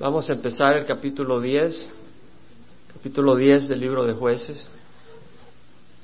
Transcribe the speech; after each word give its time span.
Vamos 0.00 0.30
a 0.30 0.32
empezar 0.32 0.78
el 0.78 0.86
capítulo 0.86 1.42
10, 1.42 1.92
capítulo 2.94 3.36
10 3.36 3.68
del 3.68 3.80
libro 3.80 4.06
de 4.06 4.14
jueces. 4.14 4.66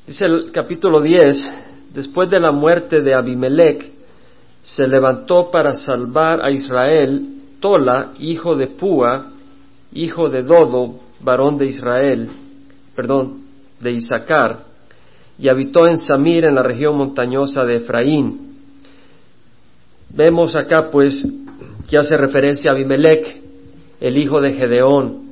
Dice 0.07 0.27
el 0.27 0.53
capítulo 0.53 1.01
10, 1.01 1.53
después 1.95 2.29
de 2.29 2.39
la 2.39 2.53
muerte 2.53 3.01
de 3.01 3.15
Abimelech, 3.15 3.91
se 4.63 4.87
levantó 4.87 5.51
para 5.51 5.77
salvar 5.77 6.45
a 6.45 6.51
Israel 6.51 7.39
Tola, 7.59 8.13
hijo 8.19 8.55
de 8.55 8.67
Púa, 8.67 9.33
hijo 9.95 10.29
de 10.29 10.43
Dodo, 10.43 10.97
varón 11.21 11.57
de 11.57 11.65
Israel, 11.65 12.29
perdón, 12.95 13.47
de 13.81 13.93
Isaacar, 13.93 14.59
y 15.39 15.49
habitó 15.49 15.87
en 15.87 15.97
Samir, 15.97 16.45
en 16.45 16.57
la 16.57 16.63
región 16.63 16.99
montañosa 16.99 17.65
de 17.65 17.77
Efraín. 17.77 18.59
Vemos 20.11 20.55
acá, 20.55 20.91
pues, 20.91 21.27
que 21.89 21.97
hace 21.97 22.15
referencia 22.19 22.71
a 22.71 22.75
Abimelech, 22.75 23.46
el 24.01 24.19
hijo 24.19 24.41
de 24.41 24.53
Gedeón. 24.53 25.27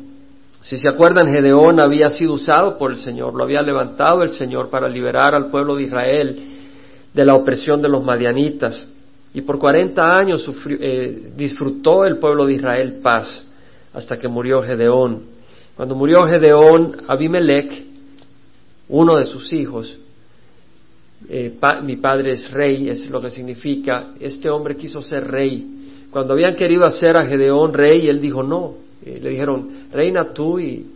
Si 0.60 0.78
se 0.78 0.88
acuerdan, 0.88 1.28
Gedeón 1.28 1.78
había 1.78 2.08
sido 2.10 2.32
usado 2.32 2.78
por 2.78 2.90
el 2.90 2.96
Señor, 2.96 3.34
lo 3.34 3.44
había 3.44 3.62
levantado 3.62 4.22
el 4.22 4.30
Señor 4.30 4.70
para 4.70 4.88
liberar 4.88 5.34
al 5.34 5.50
pueblo 5.50 5.76
de 5.76 5.82
Israel 5.82 6.42
de 7.12 7.24
la 7.24 7.34
opresión 7.34 7.82
de 7.82 7.88
los 7.88 8.02
madianitas. 8.02 8.88
Y 9.34 9.42
por 9.42 9.58
cuarenta 9.58 10.16
años 10.16 10.48
eh, 10.68 11.32
disfrutó 11.36 12.04
el 12.04 12.18
pueblo 12.18 12.46
de 12.46 12.54
Israel 12.54 13.00
paz 13.02 13.46
hasta 13.92 14.18
que 14.18 14.28
murió 14.28 14.62
Gedeón. 14.62 15.22
Cuando 15.76 15.94
murió 15.94 16.24
Gedeón, 16.24 16.96
Abimelech, 17.08 17.84
uno 18.88 19.16
de 19.16 19.26
sus 19.26 19.52
hijos, 19.52 19.96
eh, 21.28 21.54
mi 21.82 21.96
padre 21.96 22.32
es 22.32 22.50
rey, 22.50 22.88
es 22.88 23.08
lo 23.10 23.20
que 23.20 23.30
significa, 23.30 24.12
este 24.20 24.50
hombre 24.50 24.76
quiso 24.76 25.02
ser 25.02 25.26
rey. 25.26 25.83
Cuando 26.14 26.34
habían 26.34 26.54
querido 26.54 26.84
hacer 26.84 27.16
a 27.16 27.26
Gedeón 27.26 27.72
rey, 27.72 28.08
él 28.08 28.20
dijo 28.20 28.44
no. 28.44 28.74
Eh, 29.04 29.18
le 29.20 29.30
dijeron, 29.30 29.88
reina 29.90 30.32
tú 30.32 30.60
y, 30.60 30.86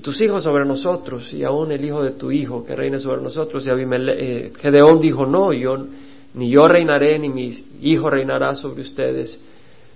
tus 0.00 0.18
hijos 0.22 0.44
sobre 0.44 0.64
nosotros, 0.64 1.30
y 1.34 1.44
aún 1.44 1.72
el 1.72 1.84
hijo 1.84 2.02
de 2.02 2.12
tu 2.12 2.32
hijo 2.32 2.64
que 2.64 2.74
reine 2.74 2.98
sobre 2.98 3.20
nosotros. 3.20 3.66
Y 3.66 3.70
Abimelech, 3.70 4.56
Gedeón 4.56 4.98
dijo, 4.98 5.26
no, 5.26 5.52
yo 5.52 5.86
ni 6.32 6.48
yo 6.48 6.66
reinaré, 6.68 7.18
ni 7.18 7.28
mi 7.28 7.52
hijo 7.82 8.08
reinará 8.08 8.54
sobre 8.54 8.80
ustedes, 8.80 9.38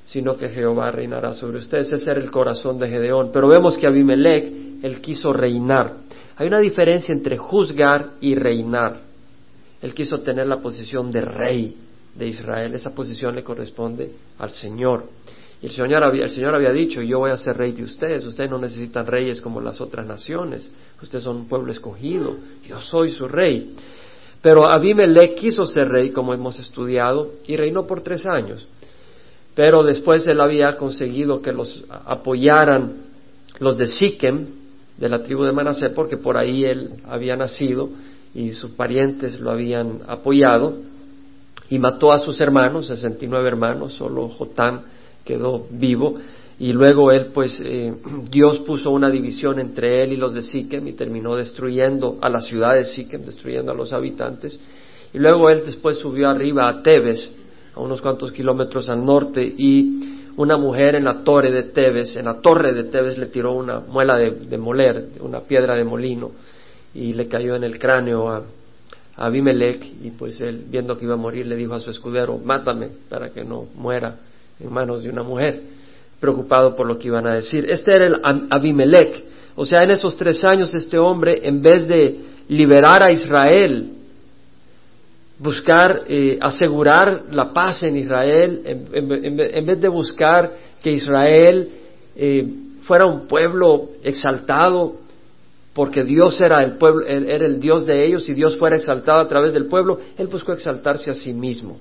sino 0.04 0.36
que 0.36 0.50
Jehová 0.50 0.90
reinará 0.90 1.32
sobre 1.32 1.56
ustedes. 1.56 1.90
Ese 1.94 2.10
era 2.10 2.20
el 2.20 2.30
corazón 2.30 2.78
de 2.78 2.86
Gedeón. 2.86 3.30
Pero 3.32 3.48
vemos 3.48 3.78
que 3.78 3.86
Abimelech, 3.86 4.44
él 4.82 5.00
quiso 5.00 5.32
reinar. 5.32 5.94
Hay 6.36 6.46
una 6.46 6.58
diferencia 6.58 7.14
entre 7.14 7.38
juzgar 7.38 8.10
y 8.20 8.34
reinar. 8.34 9.00
Él 9.80 9.94
quiso 9.94 10.20
tener 10.20 10.46
la 10.46 10.58
posición 10.58 11.10
de 11.10 11.22
rey 11.22 11.76
de 12.14 12.28
Israel. 12.28 12.74
Esa 12.74 12.94
posición 12.94 13.34
le 13.34 13.42
corresponde 13.42 14.10
al 14.38 14.50
Señor. 14.50 15.04
Y 15.62 15.66
el 15.66 15.72
Señor, 15.72 16.02
había, 16.02 16.24
el 16.24 16.30
Señor 16.30 16.54
había 16.54 16.72
dicho, 16.72 17.02
yo 17.02 17.18
voy 17.18 17.30
a 17.30 17.36
ser 17.36 17.56
rey 17.56 17.72
de 17.72 17.82
ustedes. 17.82 18.24
Ustedes 18.24 18.50
no 18.50 18.58
necesitan 18.58 19.06
reyes 19.06 19.40
como 19.40 19.60
las 19.60 19.80
otras 19.80 20.06
naciones. 20.06 20.70
Ustedes 21.02 21.24
son 21.24 21.36
un 21.36 21.48
pueblo 21.48 21.70
escogido. 21.70 22.36
Yo 22.66 22.80
soy 22.80 23.10
su 23.10 23.28
rey. 23.28 23.74
Pero 24.40 24.70
Abimelech 24.72 25.34
quiso 25.34 25.66
ser 25.66 25.88
rey, 25.88 26.10
como 26.10 26.32
hemos 26.32 26.58
estudiado, 26.58 27.32
y 27.46 27.56
reinó 27.56 27.86
por 27.86 28.02
tres 28.02 28.24
años. 28.24 28.66
Pero 29.54 29.82
después 29.82 30.26
él 30.28 30.40
había 30.40 30.76
conseguido 30.78 31.42
que 31.42 31.52
los 31.52 31.84
apoyaran 31.90 33.10
los 33.58 33.76
de 33.76 33.86
Siquem, 33.86 34.46
de 34.96 35.08
la 35.08 35.22
tribu 35.22 35.44
de 35.44 35.52
Manasé, 35.52 35.90
porque 35.90 36.16
por 36.16 36.38
ahí 36.38 36.64
él 36.64 36.90
había 37.06 37.36
nacido 37.36 37.90
y 38.34 38.52
sus 38.52 38.72
parientes 38.72 39.40
lo 39.40 39.50
habían 39.50 40.00
apoyado, 40.06 40.76
y 41.70 41.78
mató 41.78 42.12
a 42.12 42.18
sus 42.18 42.40
hermanos, 42.40 42.88
69 42.88 43.46
hermanos, 43.46 43.94
solo 43.94 44.28
Jotán 44.28 44.82
quedó 45.24 45.66
vivo, 45.70 46.16
y 46.58 46.72
luego 46.72 47.10
él, 47.12 47.28
pues, 47.32 47.60
eh, 47.64 47.94
Dios 48.30 48.58
puso 48.60 48.90
una 48.90 49.08
división 49.08 49.60
entre 49.60 50.02
él 50.02 50.12
y 50.12 50.16
los 50.16 50.34
de 50.34 50.42
Siquem 50.42 50.86
y 50.88 50.92
terminó 50.92 51.36
destruyendo 51.36 52.18
a 52.20 52.28
la 52.28 52.42
ciudad 52.42 52.74
de 52.74 52.84
Siquem, 52.84 53.24
destruyendo 53.24 53.72
a 53.72 53.74
los 53.74 53.92
habitantes. 53.92 54.58
Y 55.14 55.18
luego 55.18 55.48
él 55.48 55.62
después 55.64 55.98
subió 55.98 56.28
arriba 56.28 56.68
a 56.68 56.82
Tebes, 56.82 57.32
a 57.74 57.80
unos 57.80 58.00
cuantos 58.02 58.32
kilómetros 58.32 58.88
al 58.88 59.04
norte, 59.04 59.42
y 59.42 60.32
una 60.36 60.56
mujer 60.56 60.96
en 60.96 61.04
la 61.04 61.22
torre 61.22 61.50
de 61.50 61.64
Tebes, 61.64 62.16
en 62.16 62.26
la 62.26 62.40
torre 62.40 62.72
de 62.72 62.84
Tebes 62.84 63.16
le 63.16 63.26
tiró 63.26 63.54
una 63.54 63.80
muela 63.80 64.16
de, 64.16 64.58
moler, 64.58 65.08
una 65.20 65.40
piedra 65.40 65.76
de 65.76 65.84
molino, 65.84 66.32
y 66.94 67.12
le 67.12 67.28
cayó 67.28 67.54
en 67.54 67.64
el 67.64 67.78
cráneo 67.78 68.28
a, 68.28 68.42
Abimelech, 69.20 69.84
y 70.02 70.10
pues 70.10 70.40
él, 70.40 70.64
viendo 70.68 70.96
que 70.96 71.04
iba 71.04 71.14
a 71.14 71.18
morir, 71.18 71.46
le 71.46 71.54
dijo 71.54 71.74
a 71.74 71.80
su 71.80 71.90
escudero, 71.90 72.38
mátame 72.38 72.88
para 73.08 73.28
que 73.30 73.44
no 73.44 73.66
muera 73.74 74.16
en 74.58 74.72
manos 74.72 75.02
de 75.02 75.10
una 75.10 75.22
mujer 75.22 75.60
preocupado 76.18 76.74
por 76.74 76.86
lo 76.86 76.98
que 76.98 77.08
iban 77.08 77.26
a 77.26 77.34
decir. 77.34 77.66
Este 77.68 77.94
era 77.94 78.06
el 78.06 78.16
Abimelech. 78.50 79.24
O 79.56 79.66
sea, 79.66 79.80
en 79.80 79.90
esos 79.90 80.16
tres 80.16 80.42
años 80.44 80.72
este 80.72 80.98
hombre, 80.98 81.46
en 81.46 81.60
vez 81.60 81.86
de 81.86 82.20
liberar 82.48 83.02
a 83.02 83.12
Israel, 83.12 83.92
buscar 85.38 86.02
eh, 86.06 86.38
asegurar 86.40 87.24
la 87.30 87.52
paz 87.52 87.82
en 87.82 87.96
Israel, 87.96 88.62
en, 88.64 89.66
vez 89.66 89.80
de 89.80 89.88
buscar 89.88 90.52
que 90.82 90.92
Israel 90.92 91.68
eh, 92.16 92.46
fuera 92.82 93.06
un 93.06 93.26
pueblo 93.26 93.90
exaltado, 94.02 94.96
porque 95.74 96.02
Dios 96.04 96.40
era 96.40 96.62
el 96.64 96.78
pueblo, 96.78 97.06
era 97.06 97.46
el 97.46 97.60
Dios 97.60 97.86
de 97.86 98.04
ellos 98.04 98.28
y 98.28 98.34
Dios 98.34 98.56
fuera 98.58 98.76
exaltado 98.76 99.20
a 99.20 99.28
través 99.28 99.52
del 99.52 99.66
pueblo, 99.66 100.00
él 100.18 100.26
buscó 100.26 100.52
exaltarse 100.52 101.10
a 101.10 101.14
sí 101.14 101.32
mismo. 101.32 101.78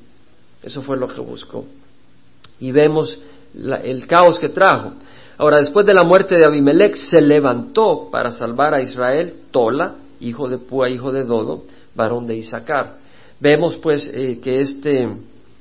Eso 0.61 0.81
fue 0.81 0.97
lo 0.97 1.07
que 1.07 1.22
buscó. 1.22 1.66
Y 2.59 2.72
vemos 2.72 3.19
el 3.53 4.05
caos 4.05 4.38
que 4.38 4.49
trajo. 4.49 4.94
Ahora, 5.38 5.57
después 5.57 5.85
de 5.85 5.94
la 5.94 6.03
muerte 6.03 6.35
de 6.35 6.45
Abimelech, 6.45 6.95
se 6.95 7.22
levantó 7.22 8.09
para 8.11 8.29
salvar 8.29 8.73
a 8.73 8.81
Israel 8.81 9.33
Tola, 9.51 9.95
hijo 10.19 10.49
de 10.49 10.57
Púa, 10.57 10.89
hijo 10.89 11.11
de 11.11 11.23
Dodo, 11.23 11.63
varón 11.95 12.28
de 12.28 12.35
Isaacar. 12.35 12.97
Vemos 13.39 13.78
pues 13.78 14.09
eh, 14.13 14.39
que 14.44 14.59
este, 14.59 15.09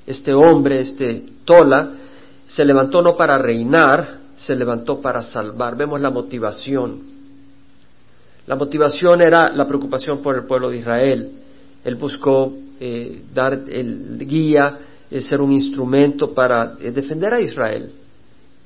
este 0.05 0.35
hombre, 0.35 0.81
este 0.81 1.27
Tola, 1.45 1.93
se 2.49 2.65
levantó 2.65 3.03
no 3.03 3.17
para 3.17 3.39
reinar, 3.39 4.19
se 4.37 4.57
levantó 4.57 5.01
para 5.01 5.23
salvar. 5.23 5.77
Vemos 5.77 6.01
la 6.01 6.11
motivación. 6.11 7.18
La 8.49 8.57
motivación 8.57 9.21
era 9.21 9.53
la 9.53 9.69
preocupación 9.69 10.23
por 10.23 10.35
el 10.35 10.47
pueblo 10.47 10.71
de 10.71 10.79
Israel. 10.79 11.33
Él 11.85 11.95
buscó 11.97 12.51
eh, 12.81 13.23
dar 13.33 13.53
el 13.53 14.19
guía, 14.27 14.79
ser 15.21 15.43
un 15.43 15.53
instrumento 15.53 16.33
para 16.33 16.75
eh, 16.81 16.91
defender 16.91 17.35
a 17.35 17.41
Israel 17.41 17.93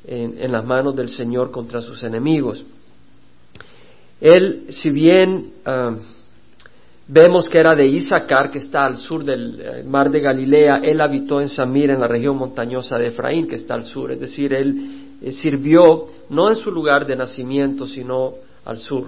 en, 0.06 0.53
las 0.53 0.65
manos 0.65 0.94
del 0.94 1.09
Señor 1.09 1.50
contra 1.50 1.81
sus 1.81 2.00
enemigos. 2.04 2.65
Él, 4.20 4.66
si 4.70 4.91
bien 4.91 5.53
ah, 5.65 5.97
vemos 7.09 7.49
que 7.49 7.59
era 7.59 7.75
de 7.75 7.87
Isaacar, 7.87 8.50
que 8.50 8.59
está 8.59 8.87
al 8.87 8.97
sur 8.97 9.25
del 9.25 9.60
eh, 9.60 9.82
mar 9.84 10.10
de 10.10 10.20
Galilea, 10.20 10.81
él 10.82 11.00
habitó 11.00 11.41
en 11.41 11.49
Samir, 11.49 11.91
en 11.91 12.00
la 12.00 12.09
región 12.09 12.37
montañosa 12.37 12.99
de 12.99 13.09
Efraín, 13.09 13.49
que 13.49 13.56
está 13.56 13.75
al 13.75 13.84
sur, 13.84 14.12
es 14.12 14.20
decir, 14.20 14.53
él 14.54 15.16
eh, 15.20 15.32
sirvió 15.32 16.06
no 16.31 16.49
en 16.49 16.54
su 16.54 16.70
lugar 16.70 17.04
de 17.04 17.16
nacimiento, 17.16 17.87
sino 17.87 18.34
al 18.64 18.78
sur, 18.78 19.06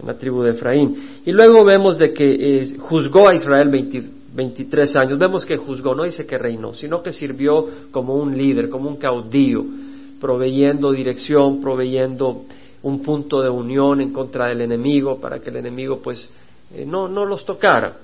en 0.00 0.06
la 0.06 0.16
tribu 0.16 0.42
de 0.42 0.50
Efraín. 0.50 1.20
Y 1.24 1.32
luego 1.32 1.64
vemos 1.64 1.98
de 1.98 2.12
que 2.12 2.76
juzgó 2.78 3.28
a 3.28 3.34
Israel 3.34 3.68
20, 3.68 4.02
23 4.34 4.96
años, 4.96 5.18
vemos 5.18 5.44
que 5.44 5.56
juzgó, 5.56 5.94
no 5.94 6.04
dice 6.04 6.26
que 6.26 6.38
reinó, 6.38 6.74
sino 6.74 7.02
que 7.02 7.12
sirvió 7.12 7.66
como 7.90 8.14
un 8.14 8.36
líder, 8.36 8.70
como 8.70 8.88
un 8.88 8.96
caudillo, 8.96 9.64
proveyendo 10.20 10.92
dirección, 10.92 11.60
proveyendo 11.60 12.42
un 12.82 13.02
punto 13.02 13.42
de 13.42 13.50
unión 13.50 14.00
en 14.00 14.12
contra 14.12 14.48
del 14.48 14.62
enemigo 14.62 15.20
para 15.20 15.40
que 15.40 15.50
el 15.50 15.56
enemigo 15.56 16.00
pues 16.02 16.28
eh, 16.74 16.84
no, 16.86 17.08
no 17.08 17.26
los 17.26 17.44
tocara, 17.44 17.96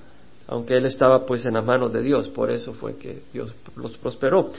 aunque 0.47 0.75
él 0.77 0.85
estaba 0.85 1.25
pues 1.25 1.45
en 1.45 1.53
las 1.53 1.65
manos 1.65 1.91
de 1.93 2.01
Dios, 2.01 2.27
por 2.29 2.51
eso 2.51 2.73
fue 2.73 2.95
que 2.97 3.21
Dios 3.33 3.53
los 3.75 3.97
prosperó. 3.97 4.51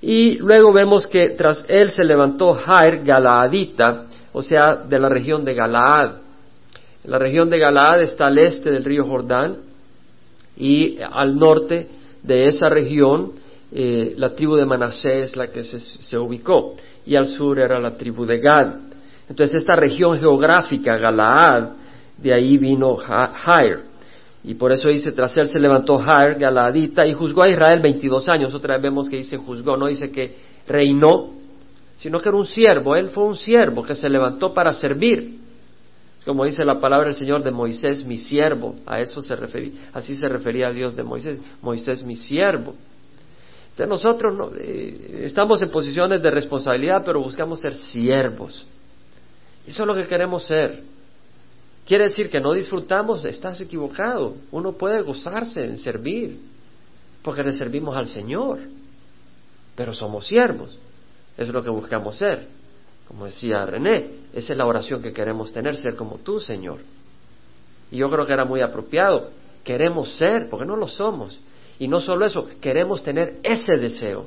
Y 0.00 0.38
luego 0.38 0.72
vemos 0.72 1.06
que 1.06 1.30
tras 1.30 1.64
él 1.68 1.90
se 1.90 2.04
levantó 2.04 2.52
Jair 2.52 3.02
Galaadita, 3.02 4.06
o 4.32 4.42
sea, 4.42 4.76
de 4.76 4.98
la 4.98 5.08
región 5.08 5.44
de 5.44 5.54
Galaad. 5.54 6.25
La 7.06 7.18
región 7.18 7.48
de 7.48 7.58
Galaad 7.58 8.02
está 8.02 8.26
al 8.26 8.38
este 8.38 8.70
del 8.70 8.84
río 8.84 9.04
Jordán, 9.04 9.58
y 10.56 10.98
al 11.00 11.36
norte 11.36 11.88
de 12.22 12.46
esa 12.46 12.68
región 12.68 13.32
eh, 13.70 14.14
la 14.16 14.34
tribu 14.34 14.56
de 14.56 14.64
Manasés 14.64 15.30
es 15.30 15.36
la 15.36 15.48
que 15.48 15.62
se, 15.62 16.18
ubicó 16.18 16.74
y 17.04 17.14
al 17.14 17.26
sur 17.26 17.58
era 17.58 17.78
la 17.78 17.96
tribu 17.96 18.24
de 18.24 18.38
Gad. 18.38 18.74
Entonces 19.28 19.56
esta 19.56 19.76
región 19.76 20.18
geográfica, 20.18 20.96
Galaad, 20.96 21.70
de 22.16 22.32
ahí 22.32 22.58
vino 22.58 22.96
Jair. 22.96 23.80
Y 24.42 24.54
por 24.54 24.72
eso 24.72 24.88
dice, 24.88 25.12
tras 25.12 25.36
él 25.36 25.46
se 25.46 25.60
levantó 25.60 25.98
Jair, 25.98 26.38
Galaadita, 26.38 27.06
y 27.06 27.12
juzgó 27.12 27.42
a 27.42 27.48
Israel 27.48 27.80
22 27.80 28.28
años. 28.28 28.54
Otra 28.54 28.74
vez 28.74 28.82
vemos 28.82 29.08
que 29.08 29.16
dice 29.16 29.36
juzgó, 29.36 29.76
no 29.76 29.86
dice 29.86 30.10
que 30.10 30.36
reinó, 30.66 31.30
sino 31.96 32.20
que 32.20 32.28
era 32.28 32.38
un 32.38 32.46
siervo. 32.46 32.96
Él 32.96 33.10
fue 33.10 33.24
un 33.24 33.36
siervo 33.36 33.82
que 33.82 33.94
se 33.94 34.08
levantó 34.08 34.54
para 34.54 34.72
servir 34.72 35.45
como 36.26 36.44
dice 36.44 36.64
la 36.64 36.80
palabra 36.80 37.06
del 37.06 37.14
Señor 37.14 37.44
de 37.44 37.52
Moisés, 37.52 38.04
mi 38.04 38.18
siervo, 38.18 38.74
a 38.84 39.00
eso 39.00 39.22
se 39.22 39.36
refería, 39.36 39.90
así 39.92 40.16
se 40.16 40.26
refería 40.26 40.66
a 40.66 40.72
Dios 40.72 40.96
de 40.96 41.04
Moisés, 41.04 41.38
Moisés 41.62 42.02
mi 42.02 42.16
siervo. 42.16 42.74
Entonces 43.70 43.88
nosotros 43.88 44.34
no, 44.36 44.50
eh, 44.58 45.20
estamos 45.22 45.62
en 45.62 45.70
posiciones 45.70 46.20
de 46.20 46.30
responsabilidad, 46.32 47.02
pero 47.04 47.22
buscamos 47.22 47.60
ser 47.60 47.74
siervos. 47.74 48.66
Eso 49.68 49.82
es 49.82 49.86
lo 49.86 49.94
que 49.94 50.08
queremos 50.08 50.44
ser. 50.44 50.82
Quiere 51.86 52.04
decir 52.04 52.28
que 52.28 52.40
no 52.40 52.52
disfrutamos, 52.52 53.24
estás 53.24 53.60
equivocado. 53.60 54.34
Uno 54.50 54.72
puede 54.72 55.02
gozarse 55.02 55.64
en 55.64 55.76
servir, 55.76 56.40
porque 57.22 57.44
le 57.44 57.52
servimos 57.52 57.96
al 57.96 58.08
Señor, 58.08 58.58
pero 59.76 59.94
somos 59.94 60.26
siervos. 60.26 60.76
Eso 61.36 61.48
es 61.48 61.54
lo 61.54 61.62
que 61.62 61.70
buscamos 61.70 62.16
ser. 62.16 62.48
Como 63.08 63.26
decía 63.26 63.64
René, 63.64 64.10
esa 64.32 64.52
es 64.52 64.58
la 64.58 64.66
oración 64.66 65.02
que 65.02 65.12
queremos 65.12 65.52
tener, 65.52 65.76
ser 65.76 65.96
como 65.96 66.18
tú, 66.18 66.40
Señor. 66.40 66.80
Y 67.90 67.98
yo 67.98 68.10
creo 68.10 68.26
que 68.26 68.32
era 68.32 68.44
muy 68.44 68.60
apropiado. 68.60 69.30
Queremos 69.62 70.16
ser, 70.16 70.48
porque 70.48 70.66
no 70.66 70.76
lo 70.76 70.88
somos. 70.88 71.38
Y 71.78 71.88
no 71.88 72.00
solo 72.00 72.26
eso, 72.26 72.48
queremos 72.60 73.02
tener 73.02 73.38
ese 73.42 73.78
deseo. 73.78 74.26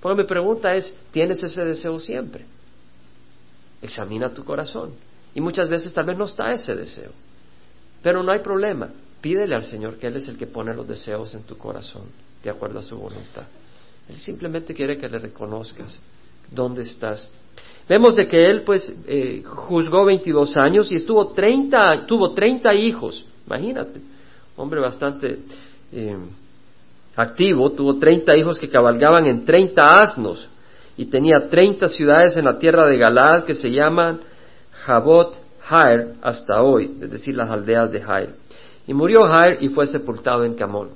Porque 0.00 0.22
mi 0.22 0.28
pregunta 0.28 0.74
es, 0.74 0.94
¿tienes 1.10 1.42
ese 1.42 1.64
deseo 1.64 1.98
siempre? 1.98 2.44
Examina 3.82 4.32
tu 4.32 4.44
corazón. 4.44 4.92
Y 5.34 5.40
muchas 5.40 5.68
veces 5.68 5.92
tal 5.92 6.06
vez 6.06 6.16
no 6.16 6.24
está 6.24 6.52
ese 6.52 6.74
deseo. 6.74 7.10
Pero 8.02 8.22
no 8.22 8.32
hay 8.32 8.40
problema. 8.40 8.90
Pídele 9.20 9.54
al 9.54 9.64
Señor 9.64 9.98
que 9.98 10.06
Él 10.06 10.16
es 10.16 10.28
el 10.28 10.38
que 10.38 10.46
pone 10.46 10.74
los 10.74 10.86
deseos 10.86 11.34
en 11.34 11.42
tu 11.42 11.56
corazón, 11.58 12.04
de 12.42 12.50
acuerdo 12.50 12.78
a 12.78 12.82
su 12.82 12.96
voluntad. 12.96 13.44
Él 14.08 14.18
simplemente 14.18 14.74
quiere 14.74 14.96
que 14.96 15.08
le 15.08 15.18
reconozcas 15.18 15.98
dónde 16.50 16.82
estás. 16.82 17.28
Vemos 17.88 18.16
de 18.16 18.26
que 18.26 18.44
Él 18.44 18.62
pues 18.62 18.92
eh, 19.06 19.42
juzgó 19.44 20.04
22 20.04 20.56
años 20.56 20.90
y 20.90 20.96
estuvo 20.96 21.28
30, 21.28 22.06
tuvo 22.06 22.32
30 22.32 22.74
hijos. 22.74 23.24
Imagínate, 23.46 24.00
hombre 24.56 24.80
bastante 24.80 25.38
eh, 25.92 26.16
activo, 27.14 27.70
tuvo 27.72 27.98
30 27.98 28.36
hijos 28.36 28.58
que 28.58 28.68
cabalgaban 28.68 29.26
en 29.26 29.44
30 29.44 29.98
asnos 29.98 30.48
y 30.96 31.06
tenía 31.06 31.48
30 31.48 31.88
ciudades 31.88 32.36
en 32.36 32.44
la 32.44 32.58
tierra 32.58 32.88
de 32.88 32.98
Galad 32.98 33.44
que 33.44 33.54
se 33.54 33.70
llaman 33.70 34.20
Jabot 34.84 35.36
Jair 35.60 36.14
hasta 36.22 36.62
hoy, 36.62 36.96
es 37.00 37.10
decir, 37.10 37.36
las 37.36 37.50
aldeas 37.50 37.90
de 37.90 38.00
Jair. 38.00 38.30
Y 38.86 38.94
murió 38.94 39.24
Jair 39.24 39.58
y 39.60 39.68
fue 39.68 39.86
sepultado 39.86 40.44
en 40.44 40.54
Camón. 40.54 40.90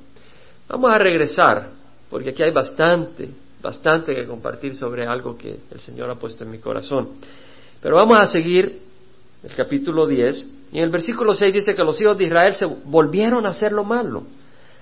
Vamos 0.68 0.90
a 0.92 0.98
regresar, 0.98 1.68
porque 2.08 2.30
aquí 2.30 2.42
hay 2.42 2.52
bastante, 2.52 3.28
bastante 3.62 4.14
que 4.14 4.26
compartir 4.26 4.74
sobre 4.74 5.06
algo 5.06 5.36
que 5.36 5.60
el 5.70 5.80
Señor 5.80 6.10
ha 6.10 6.16
puesto 6.16 6.44
en 6.44 6.50
mi 6.50 6.58
corazón. 6.58 7.08
Pero 7.80 7.96
vamos 7.96 8.18
a 8.18 8.26
seguir 8.26 8.80
el 9.42 9.54
capítulo 9.54 10.06
10, 10.06 10.46
y 10.72 10.78
en 10.78 10.84
el 10.84 10.90
versículo 10.90 11.34
6 11.34 11.52
dice 11.52 11.74
que 11.74 11.82
los 11.82 12.00
hijos 12.00 12.16
de 12.16 12.24
Israel 12.24 12.54
se 12.54 12.66
volvieron 12.66 13.46
a 13.46 13.50
hacer 13.50 13.72
lo 13.72 13.84
malo 13.84 14.24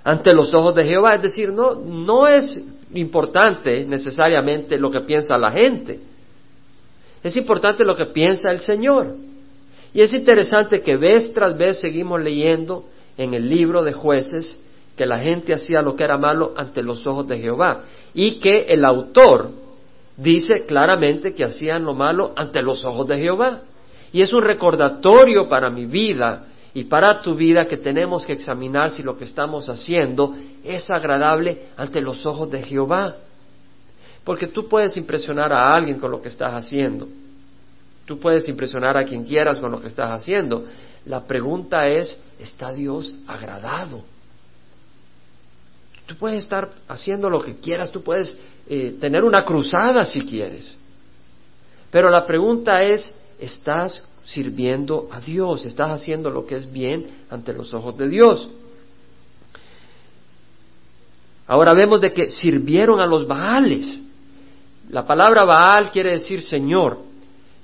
ante 0.04 0.32
los 0.32 0.52
ojos 0.54 0.74
de 0.74 0.84
Jehová. 0.84 1.14
Es 1.14 1.22
decir, 1.22 1.50
no, 1.50 1.74
no 1.74 2.26
es 2.26 2.66
importante 2.94 3.84
necesariamente 3.84 4.78
lo 4.78 4.90
que 4.90 5.00
piensa 5.00 5.36
la 5.38 5.50
gente. 5.50 6.00
Es 7.22 7.36
importante 7.36 7.84
lo 7.84 7.96
que 7.96 8.06
piensa 8.06 8.50
el 8.50 8.60
Señor. 8.60 9.14
Y 9.94 10.02
es 10.02 10.12
interesante 10.12 10.82
que 10.82 10.96
vez 10.96 11.32
tras 11.32 11.56
vez 11.56 11.80
seguimos 11.80 12.22
leyendo 12.22 12.84
en 13.16 13.34
el 13.34 13.48
libro 13.48 13.82
de 13.82 13.92
jueces 13.92 14.62
que 14.96 15.06
la 15.06 15.18
gente 15.18 15.54
hacía 15.54 15.80
lo 15.80 15.96
que 15.96 16.04
era 16.04 16.18
malo 16.18 16.52
ante 16.56 16.82
los 16.82 17.06
ojos 17.06 17.26
de 17.26 17.38
Jehová 17.38 17.84
y 18.14 18.38
que 18.40 18.66
el 18.68 18.84
autor 18.84 19.50
dice 20.16 20.66
claramente 20.66 21.32
que 21.32 21.44
hacían 21.44 21.84
lo 21.84 21.94
malo 21.94 22.32
ante 22.36 22.62
los 22.62 22.84
ojos 22.84 23.06
de 23.06 23.18
Jehová. 23.18 23.60
Y 24.12 24.22
es 24.22 24.32
un 24.32 24.42
recordatorio 24.42 25.48
para 25.48 25.70
mi 25.70 25.86
vida 25.86 26.46
y 26.74 26.84
para 26.84 27.22
tu 27.22 27.34
vida 27.34 27.66
que 27.66 27.76
tenemos 27.76 28.26
que 28.26 28.32
examinar 28.32 28.90
si 28.90 29.02
lo 29.02 29.16
que 29.16 29.24
estamos 29.24 29.68
haciendo 29.68 30.34
es 30.64 30.90
agradable 30.90 31.68
ante 31.76 32.00
los 32.00 32.24
ojos 32.26 32.50
de 32.50 32.62
Jehová. 32.62 33.16
Porque 34.24 34.46
tú 34.46 34.68
puedes 34.68 34.96
impresionar 34.96 35.52
a 35.52 35.72
alguien 35.72 35.98
con 35.98 36.10
lo 36.10 36.20
que 36.20 36.28
estás 36.28 36.52
haciendo. 36.52 37.08
Tú 38.04 38.18
puedes 38.18 38.48
impresionar 38.48 38.96
a 38.96 39.04
quien 39.04 39.24
quieras 39.24 39.58
con 39.58 39.70
lo 39.70 39.80
que 39.80 39.88
estás 39.88 40.10
haciendo. 40.10 40.64
La 41.04 41.24
pregunta 41.24 41.88
es, 41.88 42.22
¿está 42.38 42.72
Dios 42.72 43.14
agradado? 43.26 44.02
Tú 46.08 46.16
puedes 46.16 46.42
estar 46.42 46.72
haciendo 46.88 47.30
lo 47.30 47.40
que 47.40 47.60
quieras, 47.60 47.92
tú 47.92 48.02
puedes 48.02 48.36
eh, 48.66 48.96
tener 49.00 49.22
una 49.22 49.44
cruzada 49.44 50.04
si 50.04 50.26
quieres. 50.26 50.76
Pero 51.92 52.10
la 52.10 52.26
pregunta 52.26 52.82
es, 52.82 53.16
¿estás 53.38 54.08
sirviendo 54.28 55.08
a 55.10 55.20
Dios, 55.20 55.64
estás 55.64 55.88
haciendo 55.88 56.28
lo 56.28 56.44
que 56.44 56.56
es 56.56 56.70
bien 56.70 57.06
ante 57.30 57.54
los 57.54 57.72
ojos 57.72 57.96
de 57.96 58.08
Dios. 58.08 58.46
Ahora 61.46 61.72
vemos 61.72 62.02
de 62.02 62.12
que 62.12 62.30
sirvieron 62.30 63.00
a 63.00 63.06
los 63.06 63.26
Baales. 63.26 64.02
La 64.90 65.06
palabra 65.06 65.44
Baal 65.44 65.90
quiere 65.90 66.12
decir 66.12 66.42
Señor. 66.42 66.98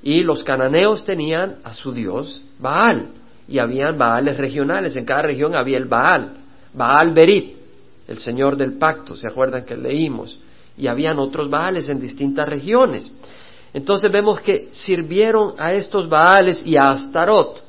Y 0.02 0.23
los 0.23 0.43
cananeos 0.43 1.05
tenían 1.05 1.56
a 1.64 1.75
su 1.75 1.93
Dios 1.93 2.43
Baal. 2.58 3.08
Y 3.47 3.58
habían 3.58 3.99
Baales 3.99 4.38
regionales. 4.38 4.97
En 4.97 5.05
cada 5.05 5.23
región 5.23 5.55
había 5.55 5.76
el 5.76 5.85
Baal. 5.85 6.38
Baal 6.73 7.12
Berit, 7.12 7.56
el 8.06 8.19
Señor 8.19 8.56
del 8.56 8.75
pacto. 8.79 9.17
¿Se 9.17 9.27
acuerdan 9.27 9.65
que 9.65 9.77
leímos? 9.77 10.39
Y 10.77 10.87
habían 10.87 11.19
otros 11.19 11.49
Baales 11.49 11.89
en 11.89 12.01
distintas 12.01 12.49
regiones. 12.49 13.11
Entonces 13.73 14.11
vemos 14.11 14.41
que 14.41 14.69
sirvieron 14.73 15.55
a 15.59 15.73
estos 15.73 16.09
Baales 16.09 16.65
y 16.65 16.77
a 16.77 16.91
Astarot, 16.91 17.62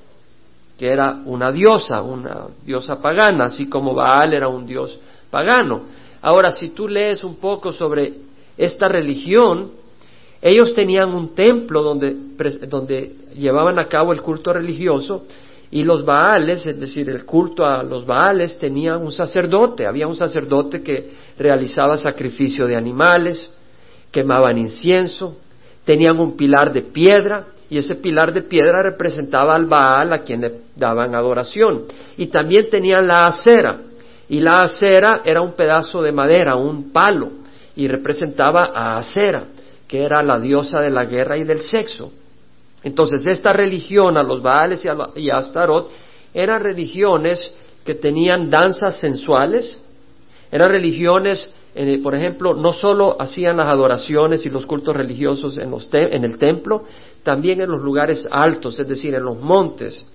que 0.77 0.87
era 0.87 1.21
una 1.25 1.51
diosa, 1.51 2.01
una 2.01 2.47
diosa 2.63 3.01
pagana, 3.01 3.45
así 3.45 3.69
como 3.69 3.93
Baal 3.93 4.33
era 4.33 4.47
un 4.47 4.65
dios 4.65 4.99
pagano. 5.31 5.83
Ahora, 6.21 6.51
si 6.51 6.69
tú 6.69 6.87
lees 6.87 7.23
un 7.23 7.35
poco 7.35 7.71
sobre 7.71 8.13
esta 8.57 8.87
religión, 8.87 9.71
ellos 10.41 10.73
tenían 10.73 11.13
un 11.13 11.33
templo 11.33 11.81
donde, 11.81 12.15
donde 12.67 13.15
llevaban 13.35 13.79
a 13.79 13.87
cabo 13.87 14.13
el 14.13 14.21
culto 14.21 14.53
religioso 14.53 15.25
y 15.75 15.83
los 15.83 16.05
Baales, 16.05 16.65
es 16.65 16.79
decir, 16.79 17.09
el 17.09 17.25
culto 17.25 17.65
a 17.65 17.83
los 17.83 18.05
Baales, 18.05 18.57
tenían 18.57 19.01
un 19.01 19.11
sacerdote, 19.11 19.85
había 19.85 20.07
un 20.07 20.15
sacerdote 20.15 20.81
que 20.81 21.11
realizaba 21.37 21.97
sacrificio 21.97 22.65
de 22.65 22.77
animales, 22.77 23.53
quemaban 24.09 24.57
incienso, 24.57 25.35
tenían 25.83 26.17
un 26.17 26.37
pilar 26.37 26.71
de 26.71 26.81
piedra 26.81 27.47
y 27.69 27.77
ese 27.77 27.95
pilar 27.95 28.31
de 28.31 28.43
piedra 28.43 28.81
representaba 28.83 29.53
al 29.53 29.65
Baal 29.65 30.13
a 30.13 30.19
quien 30.19 30.39
le 30.39 30.61
daban 30.77 31.13
adoración. 31.13 31.83
Y 32.15 32.27
también 32.27 32.69
tenían 32.69 33.05
la 33.05 33.27
acera 33.27 33.81
y 34.29 34.39
la 34.39 34.61
acera 34.61 35.23
era 35.25 35.41
un 35.41 35.57
pedazo 35.57 36.01
de 36.01 36.13
madera, 36.13 36.55
un 36.55 36.93
palo, 36.93 37.31
y 37.75 37.89
representaba 37.89 38.71
a 38.73 38.95
Acera, 38.95 39.43
que 39.89 40.05
era 40.05 40.23
la 40.23 40.39
diosa 40.39 40.79
de 40.79 40.89
la 40.89 41.03
guerra 41.03 41.35
y 41.35 41.43
del 41.43 41.59
sexo. 41.59 42.13
Entonces, 42.85 43.25
esta 43.25 43.51
religión, 43.51 44.15
a 44.15 44.21
los 44.21 44.43
Baales 44.43 44.85
y 45.15 45.29
a, 45.29 45.37
Astarot, 45.37 45.89
eran 46.35 46.61
religiones 46.61 47.57
que 47.83 47.95
tenían 47.95 48.51
danzas 48.51 48.99
sensuales, 48.99 49.83
eran 50.51 50.69
religiones 50.69 51.51
por 52.01 52.15
ejemplo, 52.15 52.53
no 52.53 52.71
solo 52.71 53.17
hacían 53.19 53.57
las 53.57 53.67
adoraciones 53.67 54.45
y 54.45 54.49
los 54.49 54.65
cultos 54.65 54.95
religiosos 54.95 55.57
en, 55.57 55.73
en 55.93 56.23
el 56.23 56.37
templo, 56.37 56.85
también 57.21 57.59
en 57.59 57.69
los 57.69 57.81
lugares 57.81 58.25
altos, 58.31 58.79
es 58.79 58.87
decir, 58.87 59.13
en 59.13 59.25
los 59.25 59.37
montes, 59.41 60.05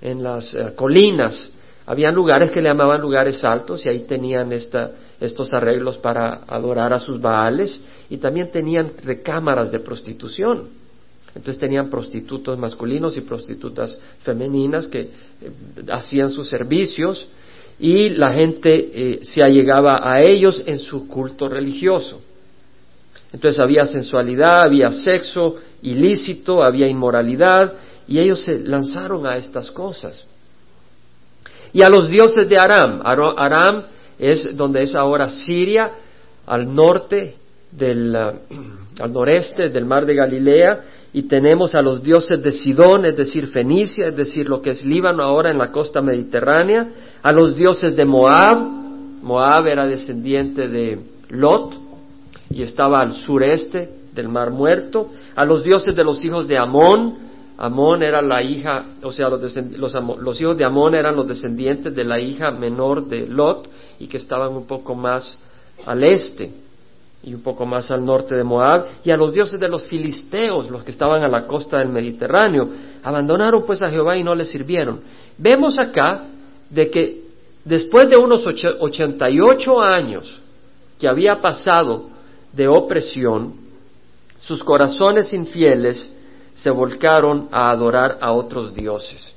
en 0.00 0.22
las 0.22 0.54
eh, 0.54 0.74
colinas. 0.76 1.50
Habían 1.86 2.14
lugares 2.14 2.52
que 2.52 2.62
le 2.62 2.68
llamaban 2.68 3.00
lugares 3.00 3.44
altos 3.44 3.84
y 3.84 3.88
ahí 3.88 4.06
tenían 4.06 4.52
estos 4.52 5.52
arreglos 5.52 5.98
para 5.98 6.44
adorar 6.46 6.92
a 6.92 7.00
sus 7.00 7.20
baales 7.20 7.84
y 8.08 8.18
también 8.18 8.52
tenían 8.52 8.92
recámaras 9.02 9.72
de 9.72 9.80
prostitución. 9.80 10.85
Entonces 11.36 11.58
tenían 11.58 11.90
prostitutos 11.90 12.58
masculinos 12.58 13.16
y 13.18 13.20
prostitutas 13.20 13.98
femeninas 14.20 14.88
que 14.88 15.00
eh, 15.00 15.10
hacían 15.92 16.30
sus 16.30 16.48
servicios 16.48 17.28
y 17.78 18.08
la 18.08 18.32
gente 18.32 18.72
eh, 18.72 19.20
se 19.22 19.42
allegaba 19.42 20.00
a 20.02 20.22
ellos 20.22 20.62
en 20.64 20.78
su 20.78 21.06
culto 21.06 21.46
religioso. 21.46 22.22
Entonces 23.32 23.60
había 23.60 23.84
sensualidad, 23.84 24.64
había 24.64 24.90
sexo 24.90 25.56
ilícito, 25.82 26.62
había 26.62 26.88
inmoralidad 26.88 27.74
y 28.08 28.18
ellos 28.18 28.40
se 28.40 28.60
lanzaron 28.60 29.26
a 29.26 29.36
estas 29.36 29.70
cosas. 29.70 30.26
Y 31.74 31.82
a 31.82 31.90
los 31.90 32.08
dioses 32.08 32.48
de 32.48 32.56
Aram, 32.56 33.02
Aram 33.04 33.84
es 34.18 34.56
donde 34.56 34.84
es 34.84 34.94
ahora 34.94 35.28
Siria, 35.28 35.92
al 36.46 36.74
norte 36.74 37.36
del, 37.70 38.14
al 39.00 39.12
noreste 39.12 39.68
del 39.68 39.84
mar 39.84 40.06
de 40.06 40.14
Galilea, 40.14 40.80
y 41.12 41.22
tenemos 41.22 41.74
a 41.74 41.80
los 41.80 42.02
dioses 42.02 42.42
de 42.42 42.50
Sidón, 42.50 43.06
es 43.06 43.16
decir, 43.16 43.48
Fenicia, 43.48 44.08
es 44.08 44.16
decir, 44.16 44.48
lo 44.48 44.60
que 44.60 44.70
es 44.70 44.84
Líbano 44.84 45.22
ahora 45.22 45.50
en 45.50 45.56
la 45.56 45.70
costa 45.70 46.02
mediterránea, 46.02 46.88
a 47.22 47.32
los 47.32 47.56
dioses 47.56 47.96
de 47.96 48.04
Moab, 48.04 48.58
Moab 49.22 49.66
era 49.66 49.86
descendiente 49.86 50.68
de 50.68 51.00
Lot 51.30 51.74
y 52.50 52.62
estaba 52.62 53.00
al 53.00 53.12
sureste 53.12 53.88
del 54.14 54.28
Mar 54.28 54.50
Muerto, 54.50 55.08
a 55.34 55.44
los 55.44 55.62
dioses 55.62 55.96
de 55.96 56.04
los 56.04 56.22
hijos 56.22 56.46
de 56.46 56.58
Amón, 56.58 57.26
Amón 57.58 58.02
era 58.02 58.20
la 58.20 58.42
hija, 58.42 58.84
o 59.02 59.10
sea, 59.10 59.30
los, 59.30 59.40
los, 60.18 60.40
hijos 60.40 60.58
de 60.58 60.64
Amón 60.64 60.94
eran 60.94 61.16
los 61.16 61.26
descendientes 61.26 61.94
de 61.94 62.04
la 62.04 62.20
hija 62.20 62.50
menor 62.50 63.08
de 63.08 63.26
Lot 63.26 63.68
y 63.98 64.06
que 64.06 64.18
estaban 64.18 64.54
un 64.54 64.66
poco 64.66 64.94
más 64.94 65.42
al 65.86 66.04
este. 66.04 66.52
Y 67.26 67.34
un 67.34 67.42
poco 67.42 67.66
más 67.66 67.90
al 67.90 68.04
norte 68.04 68.36
de 68.36 68.44
Moab, 68.44 68.86
y 69.04 69.10
a 69.10 69.16
los 69.16 69.32
dioses 69.32 69.58
de 69.58 69.68
los 69.68 69.84
filisteos, 69.86 70.70
los 70.70 70.84
que 70.84 70.92
estaban 70.92 71.24
a 71.24 71.28
la 71.28 71.44
costa 71.44 71.78
del 71.78 71.88
Mediterráneo. 71.88 72.68
Abandonaron 73.02 73.66
pues 73.66 73.82
a 73.82 73.90
Jehová 73.90 74.16
y 74.16 74.22
no 74.22 74.32
le 74.32 74.44
sirvieron. 74.44 75.00
Vemos 75.36 75.76
acá 75.76 76.24
de 76.70 76.88
que 76.88 77.24
después 77.64 78.08
de 78.08 78.16
unos 78.16 78.46
ocho 78.46 79.80
años 79.80 80.40
que 81.00 81.08
había 81.08 81.40
pasado 81.40 82.10
de 82.52 82.68
opresión, 82.68 83.54
sus 84.38 84.62
corazones 84.62 85.32
infieles 85.32 86.08
se 86.54 86.70
volcaron 86.70 87.48
a 87.50 87.72
adorar 87.72 88.18
a 88.20 88.30
otros 88.30 88.72
dioses. 88.72 89.34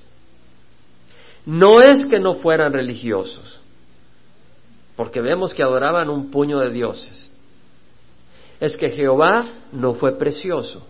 No 1.44 1.82
es 1.82 2.06
que 2.06 2.20
no 2.20 2.36
fueran 2.36 2.72
religiosos, 2.72 3.60
porque 4.96 5.22
vemos 5.22 5.56
que 5.56 5.64
adoraban 5.64 6.08
un 6.08 6.30
puño 6.30 6.60
de 6.60 6.70
dioses. 6.70 7.29
Es 8.60 8.76
que 8.76 8.90
Jehová 8.90 9.48
no 9.72 9.94
fue 9.94 10.18
precioso. 10.18 10.86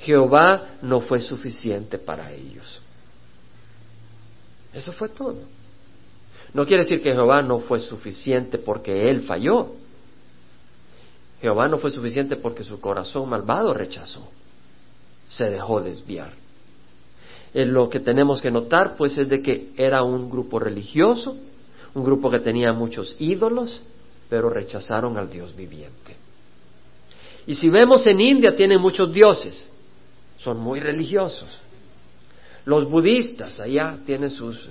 Jehová 0.00 0.76
no 0.82 1.00
fue 1.00 1.20
suficiente 1.20 1.98
para 1.98 2.32
ellos. 2.32 2.80
Eso 4.72 4.92
fue 4.92 5.08
todo. 5.08 5.38
No 6.54 6.66
quiere 6.66 6.84
decir 6.84 7.02
que 7.02 7.12
Jehová 7.12 7.42
no 7.42 7.60
fue 7.60 7.80
suficiente 7.80 8.58
porque 8.58 9.08
él 9.10 9.20
falló. 9.22 9.72
Jehová 11.40 11.68
no 11.68 11.78
fue 11.78 11.90
suficiente 11.90 12.36
porque 12.36 12.64
su 12.64 12.80
corazón 12.80 13.28
malvado 13.28 13.72
rechazó, 13.72 14.28
se 15.28 15.48
dejó 15.50 15.80
desviar. 15.80 16.32
Eh, 17.54 17.64
lo 17.64 17.88
que 17.88 18.00
tenemos 18.00 18.40
que 18.40 18.50
notar 18.50 18.96
pues 18.96 19.16
es 19.18 19.28
de 19.28 19.42
que 19.42 19.72
era 19.76 20.02
un 20.02 20.30
grupo 20.30 20.58
religioso, 20.58 21.36
un 21.94 22.04
grupo 22.04 22.30
que 22.30 22.40
tenía 22.40 22.72
muchos 22.72 23.16
ídolos, 23.18 23.80
pero 24.28 24.50
rechazaron 24.50 25.18
al 25.18 25.30
Dios 25.30 25.56
viviente. 25.56 26.19
Y 27.46 27.54
si 27.54 27.68
vemos 27.68 28.06
en 28.06 28.20
India 28.20 28.54
tienen 28.54 28.80
muchos 28.80 29.12
dioses, 29.12 29.68
son 30.38 30.58
muy 30.58 30.80
religiosos. 30.80 31.48
Los 32.64 32.88
budistas 32.88 33.58
allá 33.60 33.98
tienen 34.04 34.30
sus, 34.30 34.68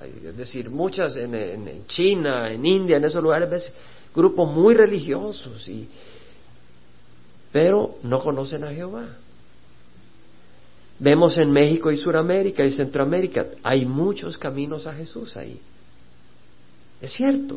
es 0.00 0.36
decir, 0.36 0.70
muchas 0.70 1.16
en, 1.16 1.86
China, 1.86 2.50
en 2.50 2.64
India, 2.64 2.96
en 2.96 3.04
esos 3.04 3.22
lugares 3.22 3.50
ves 3.50 3.72
grupos 4.14 4.50
muy 4.50 4.74
religiosos, 4.74 5.68
y, 5.68 5.88
pero 7.52 7.98
no 8.02 8.20
conocen 8.20 8.64
a 8.64 8.72
Jehová. 8.72 9.08
Vemos 10.98 11.38
en 11.38 11.52
México 11.52 11.92
y 11.92 11.96
Suramérica 11.96 12.64
y 12.64 12.72
Centroamérica, 12.72 13.46
hay 13.62 13.84
muchos 13.86 14.36
caminos 14.36 14.86
a 14.86 14.94
Jesús 14.94 15.36
ahí. 15.36 15.60
Es 17.00 17.12
cierto. 17.12 17.56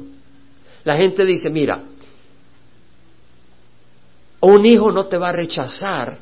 La 0.84 0.96
gente 0.96 1.25
dice, 1.25 1.50
mira, 1.50 1.84
un 4.41 4.65
hijo 4.65 4.91
no 4.91 5.05
te 5.05 5.17
va 5.17 5.29
a 5.29 5.33
rechazar 5.33 6.17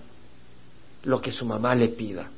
lo 1.04 1.22
que 1.22 1.32
su 1.32 1.46
mamá 1.46 1.74
le 1.76 1.90
pida. 1.90 2.30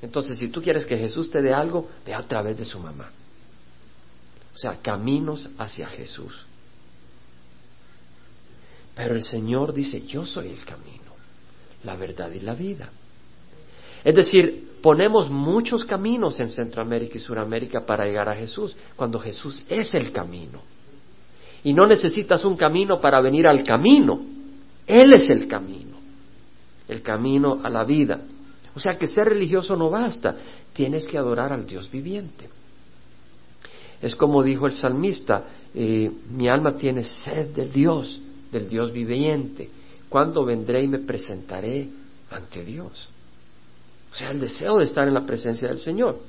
Entonces, 0.00 0.38
si 0.38 0.48
tú 0.48 0.62
quieres 0.62 0.86
que 0.86 0.96
Jesús 0.96 1.30
te 1.30 1.42
dé 1.42 1.52
algo, 1.52 1.88
ve 2.04 2.14
a 2.14 2.22
través 2.22 2.56
de 2.56 2.64
su 2.64 2.78
mamá. 2.78 3.10
O 4.54 4.58
sea, 4.58 4.78
caminos 4.80 5.48
hacia 5.58 5.86
Jesús. 5.88 6.46
Pero 8.94 9.14
el 9.14 9.24
Señor 9.24 9.74
dice, 9.74 10.06
yo 10.06 10.24
soy 10.24 10.48
el 10.48 10.64
camino, 10.64 11.12
la 11.84 11.96
verdad 11.96 12.30
y 12.32 12.40
la 12.40 12.54
vida. 12.54 12.88
Es 14.02 14.14
decir, 14.14 14.78
ponemos 14.80 15.28
muchos 15.28 15.84
caminos 15.84 16.38
en 16.40 16.48
Centroamérica 16.48 17.16
y 17.16 17.20
Suramérica 17.20 17.84
para 17.84 18.06
llegar 18.06 18.28
a 18.28 18.36
Jesús, 18.36 18.76
cuando 18.94 19.18
Jesús 19.18 19.64
es 19.68 19.92
el 19.94 20.12
camino. 20.12 20.62
Y 21.64 21.72
no 21.72 21.86
necesitas 21.86 22.44
un 22.44 22.56
camino 22.56 23.00
para 23.00 23.20
venir 23.20 23.46
al 23.46 23.64
camino. 23.64 24.35
Él 24.86 25.12
es 25.14 25.28
el 25.30 25.48
camino, 25.48 25.96
el 26.88 27.02
camino 27.02 27.60
a 27.62 27.68
la 27.68 27.84
vida. 27.84 28.20
O 28.74 28.80
sea 28.80 28.98
que 28.98 29.06
ser 29.06 29.28
religioso 29.28 29.74
no 29.74 29.90
basta, 29.90 30.36
tienes 30.72 31.06
que 31.08 31.18
adorar 31.18 31.52
al 31.52 31.66
Dios 31.66 31.90
viviente. 31.90 32.48
Es 34.00 34.14
como 34.14 34.42
dijo 34.42 34.66
el 34.66 34.74
salmista, 34.74 35.44
eh, 35.74 36.10
mi 36.30 36.48
alma 36.48 36.76
tiene 36.76 37.02
sed 37.02 37.48
de 37.48 37.68
Dios, 37.68 38.20
del 38.52 38.68
Dios 38.68 38.92
viviente. 38.92 39.70
¿Cuándo 40.08 40.44
vendré 40.44 40.82
y 40.82 40.88
me 40.88 40.98
presentaré 40.98 41.88
ante 42.30 42.64
Dios? 42.64 43.08
O 44.12 44.14
sea, 44.14 44.30
el 44.30 44.40
deseo 44.40 44.78
de 44.78 44.84
estar 44.84 45.08
en 45.08 45.14
la 45.14 45.26
presencia 45.26 45.68
del 45.68 45.80
Señor. 45.80 46.20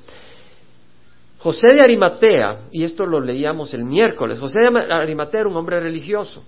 José 1.38 1.68
de 1.68 1.80
Arimatea, 1.80 2.62
y 2.72 2.82
esto 2.82 3.06
lo 3.06 3.20
leíamos 3.20 3.72
el 3.72 3.84
miércoles, 3.84 4.40
José 4.40 4.60
de 4.60 4.92
Arimatea 4.92 5.40
era 5.40 5.48
un 5.48 5.56
hombre 5.56 5.78
religioso, 5.78 6.42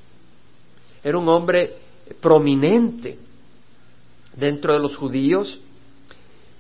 era 1.05 1.17
un 1.17 1.29
hombre 1.29 1.77
prominente 2.21 3.19
dentro 4.37 4.73
de 4.73 4.81
los 4.81 4.97
judíos, 4.97 5.61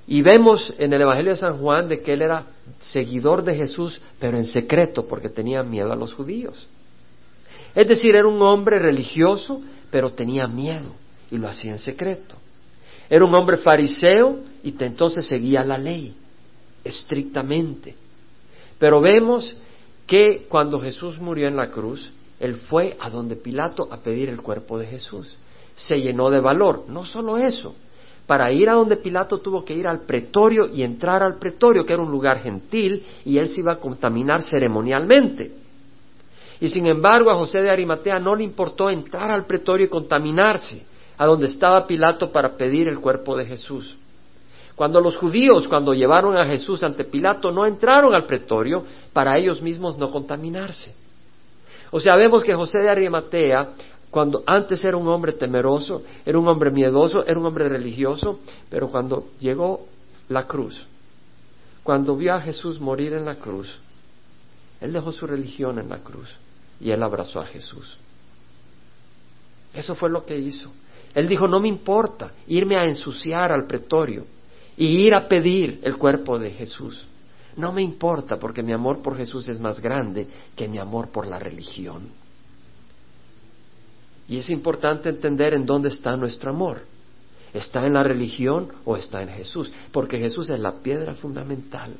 y 0.06 0.22
vemos 0.22 0.72
en 0.78 0.92
el 0.92 1.02
Evangelio 1.02 1.30
de 1.30 1.36
San 1.36 1.58
Juan 1.58 1.88
de 1.88 2.00
que 2.00 2.14
él 2.14 2.22
era 2.22 2.46
seguidor 2.80 3.44
de 3.44 3.54
Jesús, 3.54 4.00
pero 4.18 4.36
en 4.36 4.44
secreto, 4.44 5.06
porque 5.06 5.28
tenía 5.28 5.62
miedo 5.62 5.92
a 5.92 5.96
los 5.96 6.12
judíos. 6.12 6.68
Es 7.74 7.86
decir, 7.86 8.16
era 8.16 8.26
un 8.26 8.42
hombre 8.42 8.80
religioso, 8.80 9.62
pero 9.90 10.10
tenía 10.10 10.48
miedo 10.48 10.96
y 11.30 11.38
lo 11.38 11.46
hacía 11.46 11.72
en 11.72 11.78
secreto. 11.78 12.34
Era 13.08 13.24
un 13.24 13.34
hombre 13.34 13.56
fariseo 13.56 14.40
y 14.64 14.74
entonces 14.82 15.26
seguía 15.26 15.64
la 15.64 15.78
ley 15.78 16.14
estrictamente. 16.82 17.94
Pero 18.78 19.00
vemos 19.00 19.56
que 20.06 20.46
cuando 20.48 20.80
Jesús 20.80 21.20
murió 21.20 21.46
en 21.46 21.56
la 21.56 21.70
cruz, 21.70 22.10
él 22.40 22.56
fue 22.56 22.96
a 22.98 23.10
donde 23.10 23.36
Pilato 23.36 23.86
a 23.92 23.98
pedir 23.98 24.30
el 24.30 24.40
cuerpo 24.40 24.78
de 24.78 24.86
Jesús. 24.86 25.36
Se 25.76 26.00
llenó 26.00 26.30
de 26.30 26.40
valor. 26.40 26.84
No 26.88 27.04
solo 27.04 27.36
eso, 27.36 27.74
para 28.26 28.50
ir 28.50 28.70
a 28.70 28.72
donde 28.72 28.96
Pilato 28.96 29.38
tuvo 29.38 29.62
que 29.62 29.74
ir 29.74 29.86
al 29.86 30.00
pretorio 30.00 30.66
y 30.72 30.82
entrar 30.82 31.22
al 31.22 31.38
pretorio, 31.38 31.84
que 31.84 31.92
era 31.92 32.02
un 32.02 32.10
lugar 32.10 32.40
gentil, 32.40 33.04
y 33.26 33.36
él 33.36 33.48
se 33.48 33.60
iba 33.60 33.72
a 33.72 33.78
contaminar 33.78 34.42
ceremonialmente. 34.42 35.52
Y 36.60 36.68
sin 36.68 36.86
embargo 36.86 37.30
a 37.30 37.36
José 37.36 37.62
de 37.62 37.70
Arimatea 37.70 38.18
no 38.18 38.34
le 38.34 38.44
importó 38.44 38.88
entrar 38.88 39.30
al 39.30 39.44
pretorio 39.44 39.86
y 39.86 39.90
contaminarse, 39.90 40.86
a 41.18 41.26
donde 41.26 41.46
estaba 41.46 41.86
Pilato 41.86 42.32
para 42.32 42.56
pedir 42.56 42.88
el 42.88 43.00
cuerpo 43.00 43.36
de 43.36 43.44
Jesús. 43.44 43.96
Cuando 44.74 44.98
los 45.02 45.16
judíos, 45.18 45.68
cuando 45.68 45.92
llevaron 45.92 46.38
a 46.38 46.46
Jesús 46.46 46.82
ante 46.82 47.04
Pilato, 47.04 47.52
no 47.52 47.66
entraron 47.66 48.14
al 48.14 48.24
pretorio 48.24 48.82
para 49.12 49.36
ellos 49.36 49.60
mismos 49.60 49.98
no 49.98 50.10
contaminarse. 50.10 50.94
O 51.90 52.00
sea, 52.00 52.16
vemos 52.16 52.44
que 52.44 52.54
José 52.54 52.78
de 52.78 52.90
Arimatea, 52.90 53.72
cuando 54.10 54.42
antes 54.46 54.84
era 54.84 54.96
un 54.96 55.08
hombre 55.08 55.32
temeroso, 55.32 56.02
era 56.24 56.38
un 56.38 56.48
hombre 56.48 56.70
miedoso, 56.70 57.24
era 57.26 57.38
un 57.38 57.46
hombre 57.46 57.68
religioso, 57.68 58.40
pero 58.68 58.88
cuando 58.88 59.28
llegó 59.38 59.86
la 60.28 60.46
cruz, 60.46 60.86
cuando 61.82 62.16
vio 62.16 62.34
a 62.34 62.40
Jesús 62.40 62.80
morir 62.80 63.12
en 63.14 63.24
la 63.24 63.36
cruz, 63.36 63.78
él 64.80 64.92
dejó 64.92 65.12
su 65.12 65.26
religión 65.26 65.78
en 65.78 65.88
la 65.88 65.98
cruz 65.98 66.28
y 66.80 66.90
él 66.90 67.02
abrazó 67.02 67.40
a 67.40 67.46
Jesús. 67.46 67.98
Eso 69.74 69.94
fue 69.94 70.10
lo 70.10 70.24
que 70.24 70.38
hizo. 70.38 70.72
Él 71.14 71.28
dijo, 71.28 71.48
no 71.48 71.60
me 71.60 71.68
importa 71.68 72.32
irme 72.46 72.76
a 72.76 72.84
ensuciar 72.84 73.52
al 73.52 73.66
pretorio 73.66 74.26
y 74.76 74.86
ir 75.06 75.14
a 75.14 75.28
pedir 75.28 75.80
el 75.82 75.96
cuerpo 75.96 76.38
de 76.38 76.50
Jesús. 76.50 77.04
No 77.56 77.72
me 77.72 77.82
importa 77.82 78.38
porque 78.38 78.62
mi 78.62 78.72
amor 78.72 79.02
por 79.02 79.16
Jesús 79.16 79.48
es 79.48 79.58
más 79.58 79.80
grande 79.80 80.26
que 80.56 80.68
mi 80.68 80.78
amor 80.78 81.08
por 81.10 81.26
la 81.26 81.38
religión. 81.38 82.08
Y 84.28 84.38
es 84.38 84.48
importante 84.50 85.08
entender 85.08 85.54
en 85.54 85.66
dónde 85.66 85.88
está 85.88 86.16
nuestro 86.16 86.50
amor. 86.50 86.82
¿Está 87.52 87.84
en 87.84 87.94
la 87.94 88.04
religión 88.04 88.72
o 88.84 88.96
está 88.96 89.22
en 89.22 89.30
Jesús? 89.30 89.72
Porque 89.90 90.18
Jesús 90.18 90.48
es 90.50 90.60
la 90.60 90.74
piedra 90.74 91.14
fundamental 91.14 91.96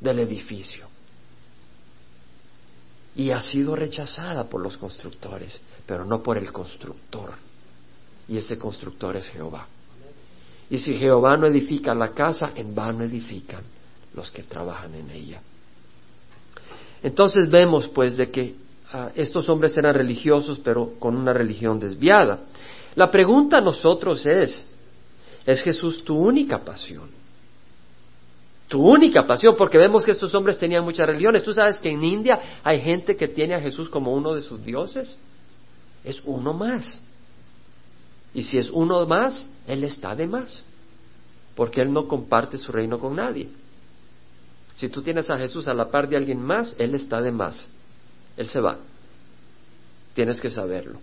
del 0.00 0.18
edificio 0.20 0.94
y 3.16 3.30
ha 3.30 3.40
sido 3.40 3.76
rechazada 3.76 4.44
por 4.44 4.60
los 4.60 4.76
constructores, 4.76 5.60
pero 5.86 6.04
no 6.04 6.22
por 6.22 6.36
el 6.38 6.52
constructor. 6.52 7.32
Y 8.26 8.38
ese 8.38 8.58
constructor 8.58 9.16
es 9.16 9.26
Jehová. 9.28 9.68
Y 10.70 10.78
si 10.78 10.94
Jehová 10.94 11.36
no 11.36 11.46
edifica 11.46 11.94
la 11.94 12.10
casa, 12.10 12.52
en 12.54 12.74
vano 12.74 13.04
edifican 13.04 13.62
los 14.14 14.30
que 14.30 14.42
trabajan 14.42 14.94
en 14.94 15.10
ella. 15.10 15.40
Entonces 17.02 17.50
vemos 17.50 17.88
pues 17.88 18.16
de 18.16 18.30
que 18.30 18.54
ah, 18.92 19.10
estos 19.14 19.48
hombres 19.48 19.76
eran 19.76 19.94
religiosos, 19.94 20.58
pero 20.58 20.94
con 20.98 21.16
una 21.16 21.32
religión 21.32 21.78
desviada. 21.78 22.40
La 22.94 23.10
pregunta 23.10 23.58
a 23.58 23.60
nosotros 23.60 24.24
es, 24.24 24.66
¿es 25.44 25.62
Jesús 25.62 26.04
tu 26.04 26.16
única 26.16 26.58
pasión? 26.64 27.24
tu 28.68 28.82
única 28.82 29.26
pasión, 29.26 29.54
porque 29.56 29.78
vemos 29.78 30.04
que 30.04 30.10
estos 30.10 30.34
hombres 30.34 30.58
tenían 30.58 30.84
muchas 30.84 31.06
religiones. 31.06 31.44
Tú 31.44 31.52
sabes 31.52 31.78
que 31.78 31.90
en 31.90 32.02
India 32.02 32.40
hay 32.62 32.80
gente 32.80 33.14
que 33.14 33.28
tiene 33.28 33.54
a 33.54 33.60
Jesús 33.60 33.88
como 33.88 34.12
uno 34.12 34.34
de 34.34 34.42
sus 34.42 34.64
dioses. 34.64 35.16
Es 36.02 36.20
uno 36.24 36.52
más. 36.52 37.00
Y 38.34 38.42
si 38.42 38.58
es 38.58 38.68
uno 38.70 39.06
más, 39.06 39.46
Él 39.66 39.84
está 39.84 40.14
de 40.16 40.26
más, 40.26 40.64
porque 41.54 41.80
Él 41.80 41.92
no 41.92 42.08
comparte 42.08 42.58
su 42.58 42.72
reino 42.72 42.98
con 42.98 43.16
nadie. 43.16 43.48
Si 44.74 44.88
tú 44.88 45.02
tienes 45.02 45.30
a 45.30 45.38
Jesús 45.38 45.68
a 45.68 45.74
la 45.74 45.88
par 45.88 46.08
de 46.08 46.16
alguien 46.16 46.42
más, 46.42 46.74
Él 46.78 46.94
está 46.96 47.22
de 47.22 47.30
más. 47.30 47.66
Él 48.36 48.48
se 48.48 48.60
va. 48.60 48.78
tienes 50.14 50.40
que 50.40 50.50
saberlo. 50.50 50.98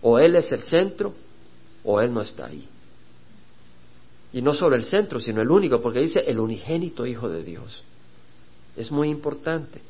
O 0.00 0.18
Él 0.18 0.36
es 0.36 0.50
el 0.52 0.62
centro 0.62 1.14
o 1.84 2.00
Él 2.00 2.12
no 2.12 2.22
está 2.22 2.46
ahí. 2.46 2.66
Y 4.32 4.40
no 4.40 4.54
solo 4.54 4.76
el 4.76 4.84
centro, 4.84 5.20
sino 5.20 5.42
el 5.42 5.50
único, 5.50 5.80
porque 5.80 6.00
dice 6.00 6.24
el 6.26 6.40
unigénito 6.40 7.04
Hijo 7.06 7.28
de 7.28 7.42
Dios. 7.42 7.82
Es 8.76 8.90
muy 8.90 9.10
importante. 9.10 9.80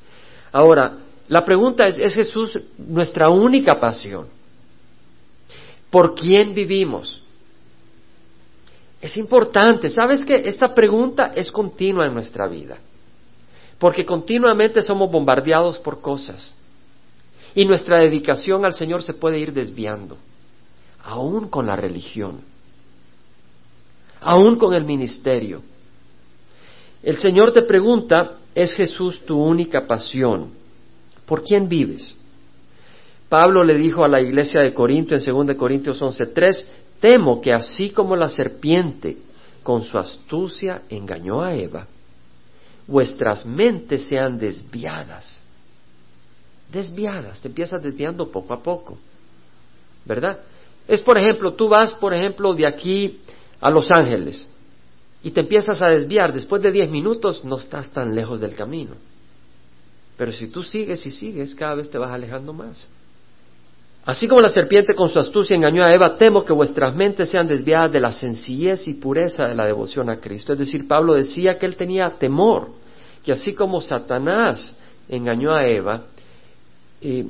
Ahora, 0.50 0.98
la 1.28 1.44
pregunta 1.44 1.86
es, 1.86 1.98
¿es 1.98 2.14
Jesús 2.14 2.58
nuestra 2.76 3.28
única 3.30 3.78
pasión? 3.78 4.26
¿Por 5.92 6.14
quién 6.14 6.54
vivimos? 6.54 7.22
Es 9.02 9.18
importante. 9.18 9.90
¿Sabes 9.90 10.24
que 10.24 10.36
Esta 10.36 10.74
pregunta 10.74 11.32
es 11.34 11.52
continua 11.52 12.06
en 12.06 12.14
nuestra 12.14 12.48
vida. 12.48 12.78
Porque 13.78 14.06
continuamente 14.06 14.80
somos 14.80 15.12
bombardeados 15.12 15.78
por 15.78 16.00
cosas. 16.00 16.54
Y 17.54 17.66
nuestra 17.66 17.98
dedicación 17.98 18.64
al 18.64 18.72
Señor 18.72 19.02
se 19.02 19.12
puede 19.12 19.38
ir 19.38 19.52
desviando. 19.52 20.16
Aún 21.04 21.50
con 21.50 21.66
la 21.66 21.76
religión. 21.76 22.40
Aún 24.22 24.56
con 24.56 24.72
el 24.72 24.84
ministerio. 24.84 25.60
El 27.02 27.18
Señor 27.18 27.52
te 27.52 27.62
pregunta, 27.62 28.38
¿es 28.54 28.72
Jesús 28.72 29.26
tu 29.26 29.38
única 29.38 29.86
pasión? 29.86 30.52
¿Por 31.26 31.42
quién 31.42 31.68
vives? 31.68 32.16
Pablo 33.32 33.64
le 33.64 33.78
dijo 33.78 34.04
a 34.04 34.08
la 34.08 34.20
iglesia 34.20 34.60
de 34.60 34.74
Corinto 34.74 35.14
en 35.14 35.24
2 35.24 35.56
Corintios 35.56 36.02
11:3, 36.02 36.66
temo 37.00 37.40
que 37.40 37.50
así 37.50 37.88
como 37.88 38.14
la 38.14 38.28
serpiente 38.28 39.16
con 39.62 39.82
su 39.84 39.96
astucia 39.96 40.82
engañó 40.90 41.40
a 41.40 41.54
Eva, 41.54 41.86
vuestras 42.86 43.46
mentes 43.46 44.04
sean 44.04 44.36
desviadas. 44.36 45.42
Desviadas, 46.70 47.40
te 47.40 47.48
empiezas 47.48 47.82
desviando 47.82 48.30
poco 48.30 48.52
a 48.52 48.62
poco. 48.62 48.98
¿Verdad? 50.04 50.40
Es 50.86 51.00
por 51.00 51.16
ejemplo, 51.16 51.54
tú 51.54 51.70
vas, 51.70 51.94
por 51.94 52.12
ejemplo, 52.12 52.52
de 52.52 52.66
aquí 52.66 53.22
a 53.62 53.70
Los 53.70 53.90
Ángeles 53.90 54.46
y 55.22 55.30
te 55.30 55.40
empiezas 55.40 55.80
a 55.80 55.86
desviar. 55.86 56.34
Después 56.34 56.60
de 56.60 56.70
diez 56.70 56.90
minutos 56.90 57.46
no 57.46 57.56
estás 57.56 57.90
tan 57.92 58.14
lejos 58.14 58.40
del 58.40 58.54
camino. 58.54 58.92
Pero 60.18 60.32
si 60.32 60.48
tú 60.48 60.62
sigues 60.62 61.06
y 61.06 61.10
sigues, 61.10 61.54
cada 61.54 61.76
vez 61.76 61.88
te 61.88 61.96
vas 61.96 62.12
alejando 62.12 62.52
más. 62.52 62.86
Así 64.04 64.26
como 64.26 64.40
la 64.40 64.48
serpiente 64.48 64.94
con 64.94 65.08
su 65.08 65.20
astucia 65.20 65.54
engañó 65.54 65.84
a 65.84 65.94
Eva, 65.94 66.16
temo 66.16 66.44
que 66.44 66.52
vuestras 66.52 66.94
mentes 66.94 67.28
sean 67.28 67.46
desviadas 67.46 67.92
de 67.92 68.00
la 68.00 68.10
sencillez 68.10 68.88
y 68.88 68.94
pureza 68.94 69.46
de 69.46 69.54
la 69.54 69.64
devoción 69.64 70.10
a 70.10 70.18
Cristo. 70.18 70.52
Es 70.52 70.58
decir, 70.58 70.88
Pablo 70.88 71.14
decía 71.14 71.56
que 71.56 71.66
él 71.66 71.76
tenía 71.76 72.10
temor, 72.10 72.70
que 73.24 73.32
así 73.32 73.54
como 73.54 73.80
Satanás 73.80 74.76
engañó 75.08 75.52
a 75.52 75.66
Eva, 75.66 76.02
eh, 77.00 77.26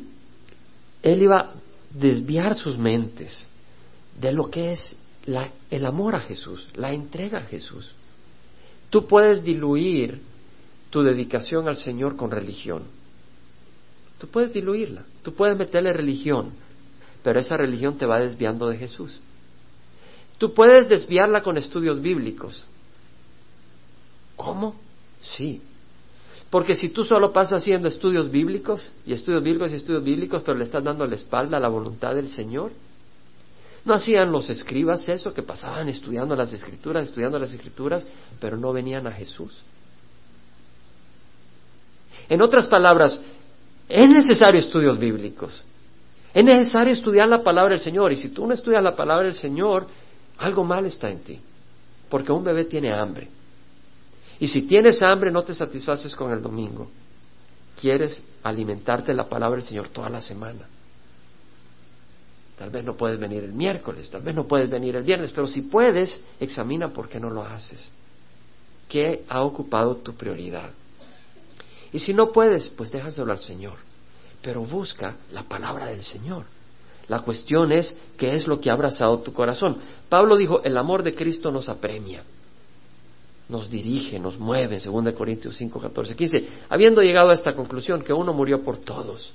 él 1.02 1.23
iba 1.23 1.38
a 1.38 1.52
desviar 1.91 2.55
sus 2.55 2.79
mentes 2.79 3.47
de 4.19 4.33
lo 4.33 4.50
que 4.50 4.73
es 4.73 4.97
el 5.71 5.87
amor 5.87 6.14
a 6.14 6.21
Jesús, 6.21 6.69
la 6.75 6.93
entrega 6.93 7.38
a 7.38 7.43
Jesús. 7.43 7.95
Tú 8.88 9.07
puedes 9.07 9.45
diluir 9.45 10.21
tu 10.91 11.02
dedicación 11.02 11.69
al 11.69 11.76
Señor 11.76 12.17
con 12.17 12.31
religión. 12.31 12.85
Tú 14.19 14.29
puedes 14.29 14.52
diluirla, 14.52 15.05
tú 15.23 15.35
puedes 15.35 15.57
meterle 15.57 15.93
religión, 15.93 16.52
pero 17.23 17.38
esa 17.38 17.57
religión 17.57 17.97
te 17.97 18.07
va 18.07 18.21
desviando 18.21 18.69
de 18.69 18.76
Jesús. 18.76 19.21
Tú 20.38 20.55
puedes 20.55 20.88
desviarla 20.88 21.43
con 21.43 21.57
estudios 21.57 22.00
bíblicos. 22.00 22.64
¿Cómo? 24.37 24.75
Sí. 25.21 25.62
Porque 26.50 26.75
si 26.75 26.88
tú 26.91 27.05
solo 27.05 27.33
pasas 27.33 27.62
haciendo 27.62 27.88
estudios 27.88 28.31
bíblicos 28.31 28.91
y 29.07 29.12
estudios 29.12 29.43
bíblicos 29.43 29.73
y 29.73 29.76
estudios 29.76 30.02
bíblicos, 30.02 30.43
pero 30.43 30.59
le 30.59 30.64
estás 30.64 30.83
dando 30.83 31.07
la 31.07 31.14
espalda 31.14 31.57
a 31.57 31.61
la 31.61 31.69
voluntad 31.69 32.14
del 32.14 32.29
Señor, 32.29 32.73
¿no 33.85 33.95
hacían 33.95 34.33
los 34.33 34.50
escribas 34.50 35.09
eso, 35.09 35.33
que 35.33 35.43
pasaban 35.43 35.88
estudiando 35.88 36.35
las 36.37 36.52
escrituras, 36.52 37.09
estudiando 37.09 37.38
las 37.38 37.52
escrituras, 37.52 38.05
pero 38.41 38.56
no 38.56 38.73
venían 38.73 39.06
a 39.06 39.13
Jesús? 39.13 39.63
En 42.28 42.43
otras 42.43 42.67
palabras, 42.67 43.19
es 43.89 44.08
necesario 44.08 44.61
estudios 44.61 44.99
bíblicos. 44.99 45.65
Es 46.34 46.45
necesario 46.45 46.92
estudiar 46.92 47.28
la 47.28 47.42
palabra 47.42 47.73
del 47.73 47.80
Señor. 47.80 48.12
Y 48.12 48.16
si 48.16 48.30
tú 48.30 48.47
no 48.47 48.54
estudias 48.54 48.82
la 48.82 48.97
palabra 48.97 49.25
del 49.25 49.34
Señor, 49.34 49.86
algo 50.38 50.64
mal 50.64 50.86
está 50.86 51.10
en 51.10 51.21
ti. 51.21 51.40
Porque 52.08 52.32
un 52.32 52.45
bebé 52.45 52.64
tiene 52.64 52.92
hambre. 52.92 53.28
Y 54.40 54.49
si 54.49 54.62
tienes 54.62 55.02
hambre, 55.02 55.30
no 55.30 55.42
te 55.42 55.54
satisfaces 55.54 56.14
con 56.14 56.32
el 56.32 56.42
domingo. 56.42 56.90
Quieres 57.80 58.23
alimentarte 58.42 59.14
la 59.14 59.28
palabra 59.28 59.56
del 59.58 59.66
Señor 59.66 59.88
toda 59.88 60.08
la 60.08 60.21
semana. 60.21 60.66
Tal 62.58 62.71
vez 62.71 62.84
no 62.84 62.97
puedes 62.97 63.18
venir 63.18 63.42
el 63.42 63.52
miércoles, 63.52 64.10
tal 64.10 64.23
vez 64.23 64.34
no 64.34 64.47
puedes 64.47 64.71
venir 64.71 64.95
el 64.95 65.02
viernes, 65.02 65.32
pero 65.32 65.49
si 65.49 65.62
puedes, 65.62 66.23
examina 66.38 66.92
por 66.92 67.08
qué 67.08 67.18
no 67.18 67.30
lo 67.30 67.42
haces. 67.42 67.90
¿Qué 68.88 69.25
ha 69.28 69.42
ocupado 69.42 69.97
tu 69.97 70.14
prioridad? 70.14 70.71
Y 71.92 71.99
si 71.99 72.14
no 72.14 72.30
puedes, 72.30 72.68
pues 72.68 72.90
déjaselo 72.90 73.32
al 73.32 73.38
Señor. 73.38 73.78
Pero 74.43 74.63
busca 74.63 75.17
la 75.31 75.45
palabra 75.45 75.87
del 75.87 76.02
Señor. 76.02 76.45
La 77.09 77.21
cuestión 77.21 77.73
es 77.73 77.95
qué 78.17 78.35
es 78.35 78.47
lo 78.47 78.61
que 78.61 78.71
ha 78.71 78.75
abrazado 78.75 79.21
tu 79.21 79.33
corazón. 79.33 79.78
Pablo 80.09 80.37
dijo, 80.37 80.63
el 80.63 80.76
amor 80.76 81.02
de 81.02 81.15
Cristo 81.15 81.50
nos 81.50 81.69
apremia, 81.69 82.23
nos 83.49 83.69
dirige, 83.69 84.19
nos 84.19 84.39
mueve, 84.39 84.78
en 84.83 85.05
2 85.05 85.15
Corintios 85.15 85.57
5, 85.57 85.81
14, 85.81 86.17
15. 86.17 86.49
Habiendo 86.69 87.02
llegado 87.02 87.31
a 87.31 87.35
esta 87.35 87.55
conclusión, 87.55 88.02
que 88.02 88.13
uno 88.13 88.33
murió 88.33 88.63
por 88.63 88.78
todos. 88.78 89.33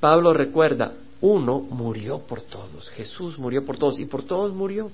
Pablo 0.00 0.32
recuerda, 0.32 0.94
uno 1.20 1.58
murió 1.60 2.20
por 2.20 2.42
todos, 2.42 2.88
Jesús 2.90 3.38
murió 3.38 3.64
por 3.64 3.76
todos 3.76 3.98
y 3.98 4.06
por 4.06 4.22
todos 4.22 4.54
murió. 4.54 4.90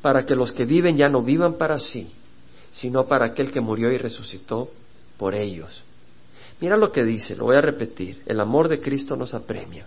Para 0.00 0.24
que 0.24 0.36
los 0.36 0.52
que 0.52 0.64
viven 0.64 0.96
ya 0.96 1.08
no 1.08 1.22
vivan 1.22 1.54
para 1.54 1.78
sí, 1.80 2.10
sino 2.70 3.06
para 3.06 3.26
aquel 3.26 3.50
que 3.50 3.60
murió 3.60 3.90
y 3.90 3.98
resucitó 3.98 4.70
por 5.16 5.34
ellos. 5.34 5.82
Mira 6.60 6.76
lo 6.76 6.92
que 6.92 7.04
dice, 7.04 7.36
lo 7.36 7.44
voy 7.44 7.56
a 7.56 7.60
repetir, 7.60 8.22
el 8.26 8.40
amor 8.40 8.68
de 8.68 8.80
Cristo 8.80 9.16
nos 9.16 9.34
apremia. 9.34 9.86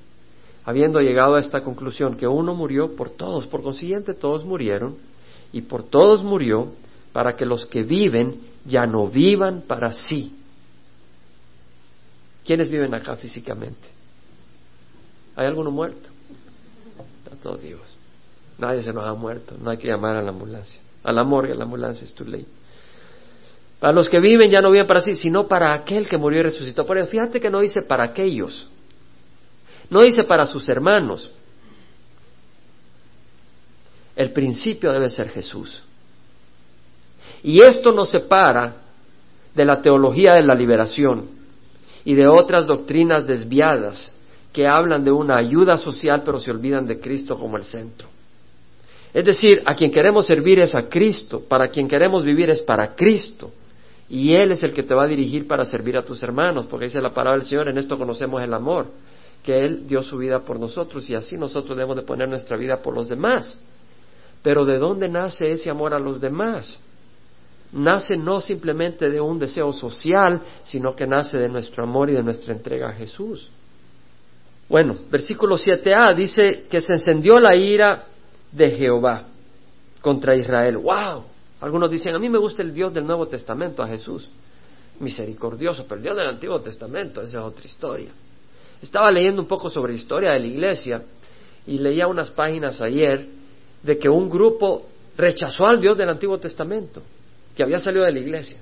Habiendo 0.65 0.99
llegado 0.99 1.35
a 1.35 1.39
esta 1.39 1.63
conclusión 1.63 2.17
que 2.17 2.27
uno 2.27 2.53
murió 2.53 2.95
por 2.95 3.09
todos, 3.11 3.47
por 3.47 3.63
consiguiente 3.63 4.13
todos 4.13 4.43
murieron, 4.43 4.97
y 5.51 5.61
por 5.61 5.83
todos 5.83 6.23
murió 6.23 6.73
para 7.13 7.35
que 7.35 7.45
los 7.45 7.65
que 7.65 7.83
viven 7.83 8.41
ya 8.65 8.85
no 8.85 9.07
vivan 9.07 9.63
para 9.65 9.93
sí. 9.93 10.35
¿Quiénes 12.45 12.69
viven 12.69 12.93
acá 12.93 13.15
físicamente? 13.15 13.87
¿Hay 15.35 15.45
alguno 15.47 15.71
muerto? 15.71 16.09
Está 17.23 17.35
todos 17.41 17.61
vivos. 17.61 17.95
Nadie 18.57 18.81
se 18.81 18.91
nos 18.91 19.05
ha 19.05 19.13
muerto. 19.13 19.55
No 19.61 19.69
hay 19.69 19.77
que 19.77 19.87
llamar 19.87 20.15
a 20.15 20.21
la 20.21 20.29
ambulancia. 20.29 20.81
A 21.03 21.11
la 21.11 21.23
morgue, 21.23 21.53
a 21.53 21.55
la 21.55 21.63
ambulancia 21.63 22.05
es 22.05 22.13
tu 22.13 22.25
ley. 22.25 22.45
Para 23.79 23.93
los 23.93 24.09
que 24.09 24.19
viven 24.19 24.49
ya 24.49 24.61
no 24.61 24.71
viven 24.71 24.87
para 24.87 25.01
sí, 25.01 25.15
sino 25.15 25.47
para 25.47 25.73
aquel 25.73 26.07
que 26.09 26.17
murió 26.17 26.39
y 26.39 26.43
resucitó. 26.43 26.85
Por 26.85 26.97
eso, 26.97 27.07
fíjate 27.07 27.39
que 27.39 27.49
no 27.49 27.59
dice 27.59 27.81
para 27.83 28.05
aquellos. 28.05 28.67
No 29.89 30.01
dice 30.01 30.23
para 30.23 30.45
sus 30.47 30.67
hermanos. 30.67 31.29
El 34.15 34.31
principio 34.31 34.91
debe 34.91 35.09
ser 35.09 35.29
Jesús. 35.29 35.83
Y 37.43 37.61
esto 37.61 37.91
nos 37.91 38.09
separa 38.09 38.77
de 39.53 39.65
la 39.65 39.81
teología 39.81 40.33
de 40.33 40.43
la 40.43 40.55
liberación 40.55 41.29
y 42.03 42.15
de 42.15 42.27
otras 42.27 42.65
doctrinas 42.65 43.27
desviadas 43.27 44.11
que 44.51 44.65
hablan 44.65 45.03
de 45.03 45.11
una 45.11 45.37
ayuda 45.37 45.77
social 45.77 46.23
pero 46.25 46.39
se 46.39 46.49
olvidan 46.49 46.87
de 46.87 46.99
Cristo 46.99 47.37
como 47.37 47.57
el 47.57 47.63
centro. 47.63 48.07
Es 49.13 49.23
decir, 49.23 49.61
a 49.65 49.75
quien 49.75 49.91
queremos 49.91 50.25
servir 50.25 50.59
es 50.59 50.75
a 50.75 50.89
Cristo, 50.89 51.43
para 51.47 51.69
quien 51.69 51.87
queremos 51.87 52.23
vivir 52.23 52.49
es 52.49 52.61
para 52.61 52.95
Cristo. 52.95 53.51
Y 54.09 54.33
Él 54.33 54.51
es 54.51 54.63
el 54.63 54.73
que 54.73 54.83
te 54.83 54.93
va 54.93 55.03
a 55.03 55.07
dirigir 55.07 55.47
para 55.47 55.65
servir 55.65 55.97
a 55.97 56.03
tus 56.03 56.23
hermanos, 56.23 56.65
porque 56.69 56.85
dice 56.85 57.01
la 57.01 57.13
palabra 57.13 57.39
del 57.39 57.47
Señor, 57.47 57.67
en 57.67 57.77
esto 57.77 57.97
conocemos 57.97 58.41
el 58.41 58.53
amor, 58.53 58.87
que 59.43 59.65
Él 59.65 59.87
dio 59.87 60.01
su 60.01 60.17
vida 60.17 60.39
por 60.39 60.59
nosotros 60.59 61.09
y 61.09 61.15
así 61.15 61.37
nosotros 61.37 61.75
debemos 61.75 61.97
de 61.97 62.03
poner 62.03 62.29
nuestra 62.29 62.55
vida 62.57 62.81
por 62.81 62.93
los 62.93 63.09
demás. 63.09 63.61
Pero 64.41 64.65
¿de 64.65 64.77
dónde 64.77 65.09
nace 65.09 65.51
ese 65.51 65.69
amor 65.69 65.93
a 65.93 65.99
los 65.99 66.21
demás? 66.21 66.81
Nace 67.73 68.15
no 68.15 68.39
simplemente 68.39 69.09
de 69.09 69.19
un 69.19 69.39
deseo 69.39 69.73
social, 69.73 70.41
sino 70.63 70.95
que 70.95 71.05
nace 71.05 71.37
de 71.37 71.49
nuestro 71.49 71.83
amor 71.83 72.09
y 72.09 72.13
de 72.13 72.23
nuestra 72.23 72.53
entrega 72.53 72.89
a 72.89 72.93
Jesús. 72.93 73.49
Bueno, 74.69 74.95
versículo 75.11 75.57
7a 75.57 76.15
dice 76.15 76.65
que 76.69 76.79
se 76.79 76.93
encendió 76.93 77.39
la 77.39 77.55
ira 77.55 78.05
de 78.51 78.71
Jehová 78.71 79.25
contra 80.01 80.35
Israel. 80.35 80.77
¡Wow! 80.77 81.23
Algunos 81.61 81.89
dicen, 81.89 82.13
a 82.13 82.19
mí 82.19 82.29
me 82.29 82.37
gusta 82.37 82.61
el 82.61 82.73
Dios 82.73 82.93
del 82.93 83.05
Nuevo 83.05 83.27
Testamento, 83.27 83.81
a 83.81 83.87
Jesús. 83.87 84.29
Misericordioso, 84.99 85.83
pero 85.83 85.95
el 85.95 86.03
Dios 86.03 86.17
del 86.17 86.27
Antiguo 86.27 86.59
Testamento, 86.59 87.21
esa 87.21 87.39
es 87.39 87.43
otra 87.43 87.65
historia. 87.65 88.09
Estaba 88.81 89.11
leyendo 89.11 89.41
un 89.41 89.47
poco 89.47 89.69
sobre 89.69 89.93
historia 89.93 90.31
de 90.31 90.39
la 90.39 90.47
iglesia 90.47 91.03
y 91.65 91.77
leía 91.77 92.07
unas 92.07 92.31
páginas 92.31 92.79
ayer 92.81 93.27
de 93.81 93.97
que 93.97 94.09
un 94.09 94.29
grupo 94.29 94.87
rechazó 95.17 95.65
al 95.65 95.81
Dios 95.81 95.97
del 95.97 96.09
Antiguo 96.09 96.37
Testamento, 96.39 97.01
que 97.55 97.63
había 97.63 97.79
salido 97.79 98.05
de 98.05 98.11
la 98.11 98.19
iglesia. 98.19 98.57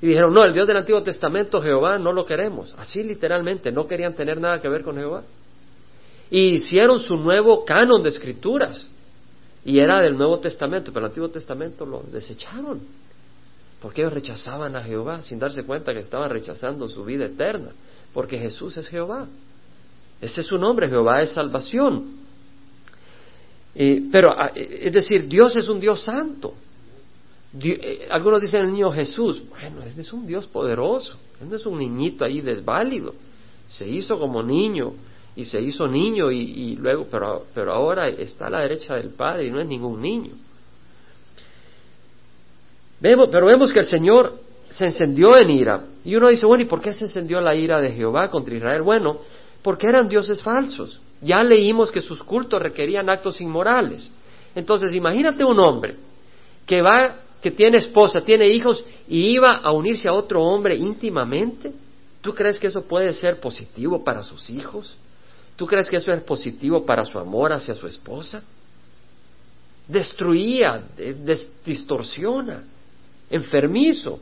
Y 0.00 0.06
dijeron, 0.08 0.34
no, 0.34 0.44
el 0.44 0.52
Dios 0.52 0.66
del 0.66 0.76
Antiguo 0.76 1.02
Testamento, 1.02 1.62
Jehová, 1.62 1.98
no 1.98 2.12
lo 2.12 2.26
queremos. 2.26 2.74
Así 2.76 3.02
literalmente, 3.02 3.72
no 3.72 3.86
querían 3.86 4.14
tener 4.14 4.38
nada 4.38 4.60
que 4.60 4.68
ver 4.68 4.82
con 4.82 4.96
Jehová. 4.96 5.22
Y 6.30 6.56
hicieron 6.56 7.00
su 7.00 7.16
nuevo 7.16 7.64
canon 7.64 8.02
de 8.02 8.10
escrituras. 8.10 8.88
Y 9.66 9.80
era 9.80 10.00
del 10.00 10.16
Nuevo 10.16 10.38
Testamento, 10.38 10.92
pero 10.92 11.06
el 11.06 11.10
Antiguo 11.10 11.28
Testamento 11.28 11.84
lo 11.84 12.04
desecharon. 12.04 12.80
Porque 13.82 14.02
ellos 14.02 14.12
rechazaban 14.12 14.76
a 14.76 14.82
Jehová 14.82 15.24
sin 15.24 15.40
darse 15.40 15.64
cuenta 15.64 15.92
que 15.92 15.98
estaban 15.98 16.30
rechazando 16.30 16.88
su 16.88 17.04
vida 17.04 17.24
eterna. 17.24 17.70
Porque 18.14 18.38
Jesús 18.38 18.76
es 18.76 18.86
Jehová. 18.86 19.26
Ese 20.20 20.42
es 20.42 20.46
su 20.46 20.56
nombre, 20.56 20.88
Jehová 20.88 21.20
es 21.20 21.32
salvación. 21.32 22.14
pero, 24.12 24.30
ah, 24.40 24.52
es 24.54 24.92
decir, 24.92 25.26
Dios 25.26 25.56
es 25.56 25.68
un 25.68 25.80
Dios 25.80 26.00
santo. 26.00 26.54
Eh, 27.60 28.06
algunos 28.08 28.40
dicen 28.40 28.66
el 28.66 28.72
niño 28.72 28.92
Jesús. 28.92 29.42
Bueno, 29.50 29.82
es 29.82 30.12
un 30.12 30.28
Dios 30.28 30.46
poderoso. 30.46 31.16
Él 31.40 31.50
no 31.50 31.56
es 31.56 31.66
un 31.66 31.76
niñito 31.76 32.24
ahí 32.24 32.40
desválido. 32.40 33.14
Se 33.68 33.88
hizo 33.88 34.16
como 34.16 34.44
niño 34.44 34.92
y 35.36 35.44
se 35.44 35.60
hizo 35.60 35.86
niño 35.86 36.32
y, 36.32 36.76
luego, 36.76 37.06
pero, 37.10 37.44
pero 37.54 37.72
ahora 37.72 38.08
está 38.08 38.46
a 38.46 38.50
la 38.50 38.60
derecha 38.60 38.96
del 38.96 39.10
Padre 39.10 39.46
y 39.46 39.50
no 39.50 39.60
es 39.60 39.66
ningún 39.66 40.00
niño. 40.00 40.32
Vemos, 43.00 43.28
pero 43.30 43.46
vemos 43.46 43.72
que 43.72 43.80
el 43.80 43.86
Señor 43.86 44.40
se 44.70 44.86
encendió 44.86 45.38
en 45.38 45.50
ira. 45.50 45.84
Y 46.04 46.16
uno 46.16 46.28
dice, 46.28 46.46
bueno, 46.46 46.64
¿y 46.64 46.66
por 46.66 46.80
qué 46.80 46.92
se 46.94 47.04
encendió 47.04 47.40
la 47.40 47.54
ira 47.54 47.80
de 47.80 47.92
Jehová 47.92 48.30
contra 48.30 48.54
Israel? 48.54 48.82
Bueno, 48.82 49.18
porque 49.60 49.86
eran 49.86 50.08
dioses 50.08 50.40
falsos. 50.40 51.00
Ya 51.20 51.44
leímos 51.44 51.90
que 51.90 52.00
sus 52.00 52.22
cultos 52.22 52.60
requerían 52.60 53.10
actos 53.10 53.40
inmorales. 53.40 54.10
Entonces, 54.54 54.94
imagínate 54.94 55.44
un 55.44 55.60
hombre 55.60 55.96
que 56.64 56.80
va 56.80 57.20
que 57.42 57.50
tiene 57.50 57.76
esposa, 57.76 58.22
tiene 58.22 58.48
hijos 58.48 58.82
y 59.06 59.34
iba 59.34 59.58
a 59.58 59.70
unirse 59.70 60.08
a 60.08 60.12
otro 60.12 60.42
hombre 60.42 60.74
íntimamente, 60.74 61.72
¿tú 62.20 62.34
crees 62.34 62.58
que 62.58 62.66
eso 62.66 62.88
puede 62.88 63.12
ser 63.12 63.38
positivo 63.38 64.02
para 64.02 64.22
sus 64.22 64.50
hijos? 64.50 64.96
¿Tú 65.56 65.66
crees 65.66 65.88
que 65.88 65.96
eso 65.96 66.12
es 66.12 66.22
positivo 66.22 66.84
para 66.84 67.04
su 67.04 67.18
amor 67.18 67.52
hacia 67.52 67.74
su 67.74 67.86
esposa? 67.86 68.42
Destruía, 69.88 70.82
distorsiona, 71.64 72.64
enfermizo. 73.30 74.20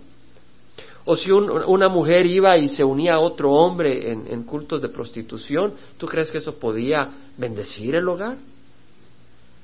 O 1.06 1.16
si 1.16 1.30
una 1.30 1.88
mujer 1.88 2.24
iba 2.24 2.56
y 2.56 2.68
se 2.68 2.82
unía 2.82 3.14
a 3.14 3.20
otro 3.20 3.50
hombre 3.50 4.10
en 4.12 4.42
cultos 4.44 4.80
de 4.80 4.88
prostitución, 4.88 5.74
¿tú 5.98 6.06
crees 6.06 6.30
que 6.30 6.38
eso 6.38 6.58
podía 6.58 7.10
bendecir 7.36 7.94
el 7.94 8.08
hogar? 8.08 8.38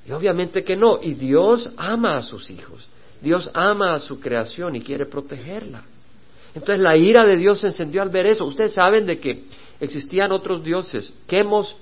Y 0.07 0.11
obviamente 0.11 0.63
que 0.63 0.75
no. 0.75 0.99
Y 1.01 1.13
Dios 1.13 1.69
ama 1.77 2.17
a 2.17 2.23
sus 2.23 2.49
hijos. 2.51 2.87
Dios 3.21 3.49
ama 3.53 3.95
a 3.95 3.99
su 3.99 4.19
creación 4.19 4.75
y 4.75 4.81
quiere 4.81 5.05
protegerla. 5.05 5.83
Entonces 6.53 6.79
la 6.79 6.97
ira 6.97 7.25
de 7.25 7.37
Dios 7.37 7.59
se 7.59 7.67
encendió 7.67 8.01
al 8.01 8.09
ver 8.09 8.25
eso. 8.25 8.45
Ustedes 8.45 8.73
saben 8.73 9.05
de 9.05 9.19
que 9.19 9.45
existían 9.81 10.31
otros 10.31 10.63
dioses. 10.63 11.13
Quemos, 11.27 11.75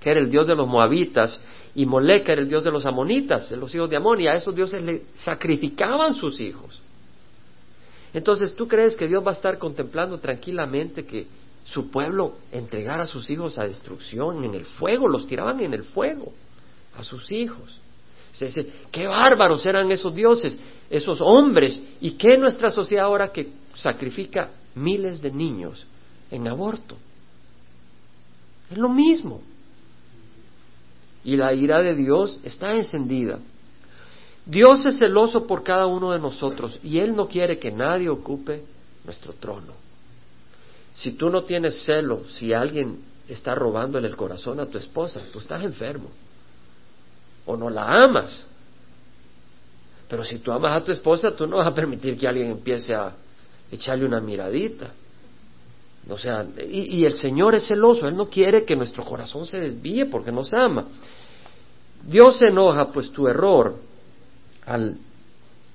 que 0.00 0.10
era 0.10 0.20
el 0.20 0.30
dios 0.30 0.46
de 0.46 0.54
los 0.54 0.66
moabitas, 0.66 1.38
y 1.74 1.84
Molec, 1.84 2.28
era 2.28 2.40
el 2.40 2.48
dios 2.48 2.64
de 2.64 2.70
los 2.70 2.86
amonitas, 2.86 3.50
de 3.50 3.56
los 3.56 3.74
hijos 3.74 3.90
de 3.90 3.96
Amón, 3.96 4.20
y 4.20 4.28
a 4.28 4.34
esos 4.34 4.54
dioses 4.54 4.82
le 4.82 5.02
sacrificaban 5.14 6.14
sus 6.14 6.40
hijos. 6.40 6.80
Entonces, 8.14 8.54
¿tú 8.54 8.68
crees 8.68 8.94
que 8.94 9.08
Dios 9.08 9.24
va 9.26 9.30
a 9.30 9.34
estar 9.34 9.58
contemplando 9.58 10.18
tranquilamente 10.18 11.04
que 11.04 11.26
su 11.64 11.90
pueblo 11.90 12.36
entregara 12.52 13.04
a 13.04 13.06
sus 13.06 13.28
hijos 13.30 13.58
a 13.58 13.66
destrucción 13.66 14.44
en 14.44 14.54
el 14.54 14.64
fuego? 14.64 15.08
Los 15.08 15.26
tiraban 15.26 15.60
en 15.60 15.72
el 15.74 15.82
fuego 15.82 16.32
a 16.96 17.02
sus 17.02 17.32
hijos. 17.32 17.78
Se 18.32 18.46
dice, 18.46 18.70
qué 18.90 19.06
bárbaros 19.06 19.64
eran 19.66 19.90
esos 19.90 20.14
dioses, 20.14 20.58
esos 20.90 21.20
hombres, 21.20 21.82
y 22.00 22.12
qué 22.12 22.36
nuestra 22.36 22.70
sociedad 22.70 23.06
ahora 23.06 23.32
que 23.32 23.50
sacrifica 23.74 24.50
miles 24.74 25.20
de 25.22 25.30
niños 25.30 25.86
en 26.30 26.46
aborto. 26.48 26.96
Es 28.72 28.78
lo 28.78 28.88
mismo. 28.88 29.42
Y 31.24 31.36
la 31.36 31.52
ira 31.52 31.82
de 31.82 31.94
Dios 31.94 32.40
está 32.42 32.74
encendida. 32.74 33.38
Dios 34.46 34.84
es 34.86 34.98
celoso 34.98 35.46
por 35.46 35.62
cada 35.62 35.86
uno 35.86 36.10
de 36.10 36.18
nosotros 36.18 36.78
y 36.82 36.98
Él 36.98 37.14
no 37.14 37.28
quiere 37.28 37.58
que 37.58 37.70
nadie 37.70 38.08
ocupe 38.08 38.64
nuestro 39.04 39.34
trono. 39.34 39.74
Si 40.94 41.12
tú 41.12 41.30
no 41.30 41.44
tienes 41.44 41.84
celo, 41.84 42.24
si 42.26 42.52
alguien 42.52 42.98
está 43.28 43.54
robándole 43.54 44.08
el 44.08 44.16
corazón 44.16 44.58
a 44.58 44.66
tu 44.66 44.78
esposa, 44.78 45.20
tú 45.32 45.38
estás 45.38 45.62
enfermo 45.62 46.08
o 47.44 47.56
no 47.56 47.68
la 47.68 48.04
amas. 48.04 48.46
Pero 50.08 50.24
si 50.24 50.38
tú 50.38 50.50
amas 50.50 50.76
a 50.76 50.84
tu 50.84 50.92
esposa, 50.92 51.30
tú 51.30 51.46
no 51.46 51.58
vas 51.58 51.66
a 51.66 51.74
permitir 51.74 52.18
que 52.18 52.26
alguien 52.26 52.50
empiece 52.50 52.94
a 52.94 53.14
echarle 53.70 54.06
una 54.06 54.20
miradita. 54.20 54.92
O 56.08 56.18
sea, 56.18 56.46
y, 56.68 57.04
el 57.04 57.14
Señor 57.14 57.54
es 57.54 57.68
celoso, 57.68 58.08
Él 58.08 58.16
no 58.16 58.28
quiere 58.28 58.64
que 58.64 58.74
nuestro 58.74 59.04
corazón 59.04 59.46
se 59.46 59.60
desvíe 59.60 60.06
porque 60.06 60.32
nos 60.32 60.52
ama. 60.52 60.86
Dios 62.04 62.38
se 62.38 62.46
enoja, 62.46 62.90
pues 62.90 63.10
tu 63.12 63.28
error 63.28 63.76
al 64.66 64.96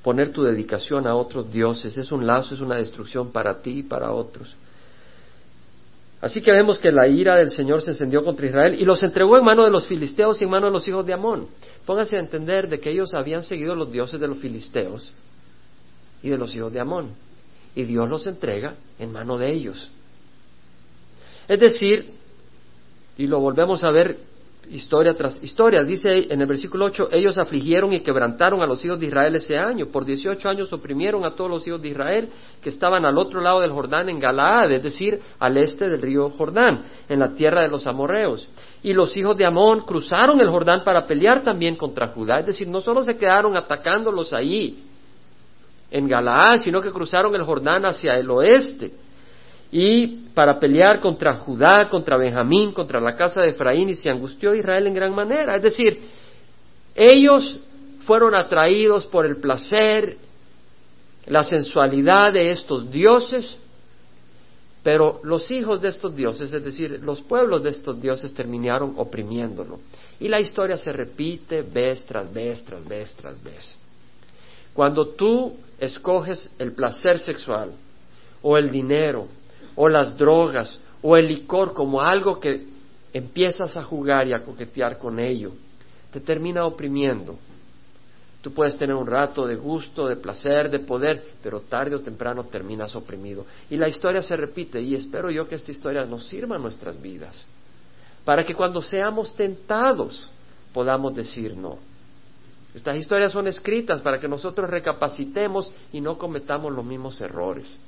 poner 0.04 0.32
tu 0.32 0.44
dedicación 0.44 1.08
a 1.08 1.16
otros 1.16 1.52
dioses 1.52 1.98
es 1.98 2.12
un 2.12 2.28
lazo, 2.28 2.56
es 2.56 2.62
una 2.62 2.76
destrucción 2.76 3.32
para 3.32 3.62
ti 3.62 3.80
y 3.80 3.84
para 3.84 4.12
otros. 4.12 4.56
Así 6.20 6.42
que 6.42 6.52
vemos 6.52 6.80
que 6.80 6.92
la 6.92 7.08
ira 7.08 7.36
del 7.36 7.52
Señor 7.52 7.82
se 7.82 7.92
encendió 7.92 8.24
contra 8.24 8.48
Israel 8.48 8.76
y 8.80 8.86
los 8.86 9.04
entregó 9.04 9.38
en 9.38 9.46
mano 9.46 9.64
de 9.64 9.70
los 9.70 9.86
filisteos 9.86 10.42
y 10.42 10.46
en 10.46 10.50
mano 10.50 10.66
de 10.66 10.72
los 10.72 10.88
hijos 10.88 11.06
de 11.06 11.14
Amón. 11.14 11.48
Pónganse 11.86 12.18
a 12.18 12.20
entender 12.20 12.68
de 12.68 12.80
que 12.80 12.90
ellos 12.90 13.14
habían 13.14 13.44
seguido 13.44 13.76
los 13.76 13.92
dioses 13.92 14.20
de 14.20 14.28
los 14.28 14.40
filisteos 14.40 15.14
y 16.24 16.30
de 16.30 16.38
los 16.38 16.56
hijos 16.56 16.74
de 16.74 16.80
Amón. 16.80 17.12
Y 17.76 17.84
Dios 17.84 18.10
los 18.10 18.26
entrega 18.26 18.76
en 18.98 19.12
mano 19.12 19.38
de 19.38 19.52
ellos. 19.52 19.92
Es 21.48 21.60
decir, 21.60 22.14
y 23.18 23.28
lo 23.28 23.40
volvemos 23.40 23.84
a 23.84 23.92
ver 23.92 24.18
historia 24.70 25.16
tras 25.16 25.42
historia. 25.44 25.84
Dice 25.84 26.28
en 26.30 26.42
el 26.42 26.48
versículo 26.48 26.86
8, 26.86 27.10
ellos 27.12 27.38
afligieron 27.38 27.94
y 27.94 28.02
quebrantaron 28.02 28.62
a 28.62 28.66
los 28.66 28.84
hijos 28.84 29.00
de 29.00 29.08
Israel 29.08 29.36
ese 29.36 29.58
año. 29.58 29.88
Por 29.88 30.06
18 30.06 30.50
años 30.50 30.72
oprimieron 30.74 31.26
a 31.26 31.32
todos 31.32 31.50
los 31.50 31.68
hijos 31.68 31.82
de 31.82 31.90
Israel 31.90 32.30
que 32.62 32.70
estaban 32.70 33.06
al 33.06 33.18
otro 33.18 33.42
lado 33.42 33.62
del 33.62 33.72
Jordán 33.72 34.10
en 34.10 34.20
Galaad, 34.20 34.72
es 34.72 34.84
decir, 34.84 35.20
al 35.40 35.58
este 35.58 35.90
del 35.90 36.02
río 36.02 36.30
Jordán, 36.32 36.84
en 37.08 37.20
la 37.20 37.34
tierra 37.34 37.62
de 37.62 37.70
los 37.70 37.88
amorreos. 37.88 38.48
Y 38.84 38.94
los 38.94 39.16
hijos 39.16 39.38
de 39.38 39.46
Amón 39.46 39.82
cruzaron 39.82 40.40
el 40.42 40.50
Jordán 40.50 40.84
para 40.84 41.08
pelear 41.08 41.44
también 41.44 41.76
contra 41.76 42.08
Judá, 42.08 42.40
es 42.40 42.48
decir, 42.48 42.68
no 42.68 42.82
solo 42.82 43.04
se 43.04 43.18
quedaron 43.18 43.56
atacándolos 43.56 44.34
ahí 44.34 44.84
en 45.90 46.08
Galaad, 46.08 46.58
sino 46.58 46.82
que 46.82 46.92
cruzaron 46.92 47.34
el 47.36 47.44
Jordán 47.44 47.86
hacia 47.86 48.18
el 48.18 48.30
oeste 48.30 49.07
y 49.72 50.28
para 50.34 50.60
pelear 50.60 51.00
contra 51.00 51.36
Judá, 51.36 51.90
contra 51.90 52.18
Benjamín, 52.18 52.72
contra 52.72 53.00
la 53.00 53.16
casa 53.16 53.42
de 53.42 53.50
Efraín, 53.50 53.90
y 53.90 53.96
se 53.96 54.10
angustió 54.10 54.56
Israel 54.56 54.88
en 54.88 54.94
gran 54.94 55.14
manera. 55.14 55.56
Es 55.56 55.64
decir, 55.64 56.00
ellos 56.96 57.60
fueron 58.06 58.34
atraídos 58.34 59.06
por 59.06 59.26
el 59.26 59.38
placer, 59.38 60.18
la 61.26 61.44
sensualidad 61.44 62.32
de 62.32 62.52
estos 62.52 62.90
dioses, 62.90 63.58
pero 64.84 65.20
los 65.24 65.52
hijos 65.52 65.82
de 65.82 65.90
estos 65.90 66.16
dioses, 66.16 66.54
es 66.54 66.64
decir, 66.64 67.02
los 67.04 67.22
pueblos 67.22 67.62
de 67.62 67.72
estos 67.72 68.02
dioses 68.02 68.34
terminaron 68.34 68.94
oprimiéndolo. 68.96 69.80
Y 70.18 70.30
la 70.30 70.40
historia 70.40 70.78
se 70.78 70.94
repite 70.94 71.62
vez 71.62 72.06
tras 72.06 72.32
vez, 72.32 72.64
tras 72.64 72.88
vez, 72.88 73.14
tras 73.16 73.44
vez. 73.44 73.76
Cuando 74.74 75.10
tú 75.10 75.58
escoges 75.78 76.56
el 76.58 76.72
placer 76.72 77.20
sexual 77.20 77.74
o 78.42 78.58
el 78.58 78.72
dinero 78.72 79.28
o 79.78 79.88
las 79.88 80.18
drogas 80.18 80.80
o 81.02 81.16
el 81.16 81.28
licor 81.28 81.74
como 81.74 82.02
algo 82.02 82.40
que 82.40 82.66
empiezas 83.14 83.78
a 83.78 83.84
jugar 83.84 84.28
y 84.28 84.34
a 84.34 84.44
coquetear 84.44 84.98
con 84.98 85.20
ello, 85.20 85.54
te 86.12 86.20
termina 86.20 86.66
oprimiendo. 86.66 87.38
Tú 88.42 88.52
puedes 88.52 88.78
tener 88.78 88.96
un 88.96 89.08
rato 89.08 89.46
de 89.46 89.56
gusto, 89.56 90.08
de 90.08 90.16
placer, 90.16 90.70
de 90.70 90.80
poder, 90.80 91.24
pero 91.44 91.62
tarde 91.62 91.96
o 91.96 92.02
temprano 92.02 92.46
terminas 92.46 92.96
oprimido. 92.96 93.46
Y 93.70 93.78
la 93.78 93.88
historia 93.88 94.22
se 94.22 94.36
repite 94.36 94.82
y 94.82 94.96
espero 94.96 95.30
yo 95.30 95.48
que 95.48 95.56
esta 95.56 95.72
historia 95.72 96.06
nos 96.06 96.28
sirva 96.28 96.56
en 96.56 96.64
nuestras 96.64 97.00
vidas, 97.00 97.46
para 98.26 98.46
que 98.46 98.56
cuando 98.56 98.82
seamos 98.82 99.36
tentados 99.36 100.30
podamos 100.74 101.16
decir 101.16 101.56
no. 101.56 101.78
Estas 102.74 102.98
historias 102.98 103.32
son 103.32 103.48
escritas 103.48 104.02
para 104.02 104.20
que 104.20 104.28
nosotros 104.28 104.70
recapacitemos 104.70 105.72
y 105.92 106.02
no 106.02 106.18
cometamos 106.18 106.74
los 106.74 106.86
mismos 106.86 107.20
errores 107.22 107.80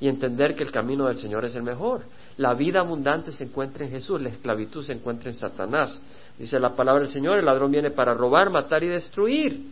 y 0.00 0.08
entender 0.08 0.54
que 0.54 0.64
el 0.64 0.70
camino 0.70 1.06
del 1.06 1.16
Señor 1.16 1.44
es 1.44 1.54
el 1.54 1.62
mejor. 1.62 2.02
La 2.36 2.54
vida 2.54 2.80
abundante 2.80 3.32
se 3.32 3.44
encuentra 3.44 3.84
en 3.84 3.90
Jesús, 3.90 4.20
la 4.20 4.28
esclavitud 4.28 4.84
se 4.84 4.92
encuentra 4.92 5.30
en 5.30 5.36
Satanás. 5.36 6.00
Dice 6.38 6.58
la 6.58 6.76
palabra 6.76 7.02
del 7.02 7.10
Señor, 7.10 7.38
el 7.38 7.46
ladrón 7.46 7.70
viene 7.70 7.90
para 7.90 8.12
robar, 8.12 8.50
matar 8.50 8.84
y 8.84 8.88
destruir. 8.88 9.62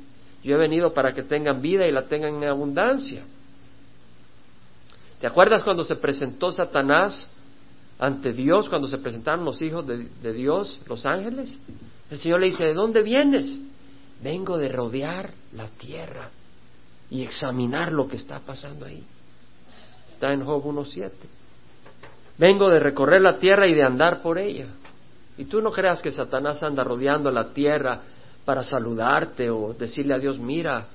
Yo 0.42 0.56
he 0.56 0.58
venido 0.58 0.94
para 0.94 1.12
que 1.12 1.22
tengan 1.22 1.60
vida 1.60 1.86
y 1.86 1.92
la 1.92 2.06
tengan 2.06 2.42
en 2.42 2.48
abundancia. 2.48 3.22
¿Te 5.20 5.26
acuerdas 5.26 5.62
cuando 5.62 5.84
se 5.84 5.96
presentó 5.96 6.50
Satanás 6.52 7.30
ante 7.98 8.32
Dios, 8.32 8.68
cuando 8.68 8.88
se 8.88 8.98
presentaron 8.98 9.44
los 9.44 9.60
hijos 9.60 9.86
de, 9.86 10.08
de 10.22 10.32
Dios, 10.32 10.80
los 10.86 11.04
ángeles? 11.04 11.58
El 12.10 12.18
Señor 12.18 12.40
le 12.40 12.46
dice, 12.46 12.64
¿de 12.64 12.74
dónde 12.74 13.02
vienes? 13.02 13.58
Vengo 14.22 14.56
de 14.56 14.68
rodear 14.70 15.32
la 15.52 15.68
tierra 15.68 16.30
y 17.10 17.22
examinar 17.22 17.92
lo 17.92 18.08
que 18.08 18.16
está 18.16 18.40
pasando 18.40 18.86
ahí. 18.86 19.04
Está 20.24 20.32
en 20.32 20.44
Job 20.44 20.64
1.7. 20.64 21.10
Vengo 22.38 22.70
de 22.70 22.80
recorrer 22.80 23.20
la 23.20 23.38
tierra 23.38 23.66
y 23.66 23.74
de 23.74 23.82
andar 23.82 24.22
por 24.22 24.38
ella. 24.38 24.68
Y 25.36 25.44
tú 25.44 25.60
no 25.60 25.70
creas 25.70 26.00
que 26.00 26.12
Satanás 26.12 26.62
anda 26.62 26.82
rodeando 26.82 27.30
la 27.30 27.52
tierra 27.52 28.00
para 28.44 28.62
saludarte 28.62 29.50
o 29.50 29.74
decirle 29.74 30.14
a 30.14 30.18
Dios, 30.18 30.38
mira, 30.38 30.86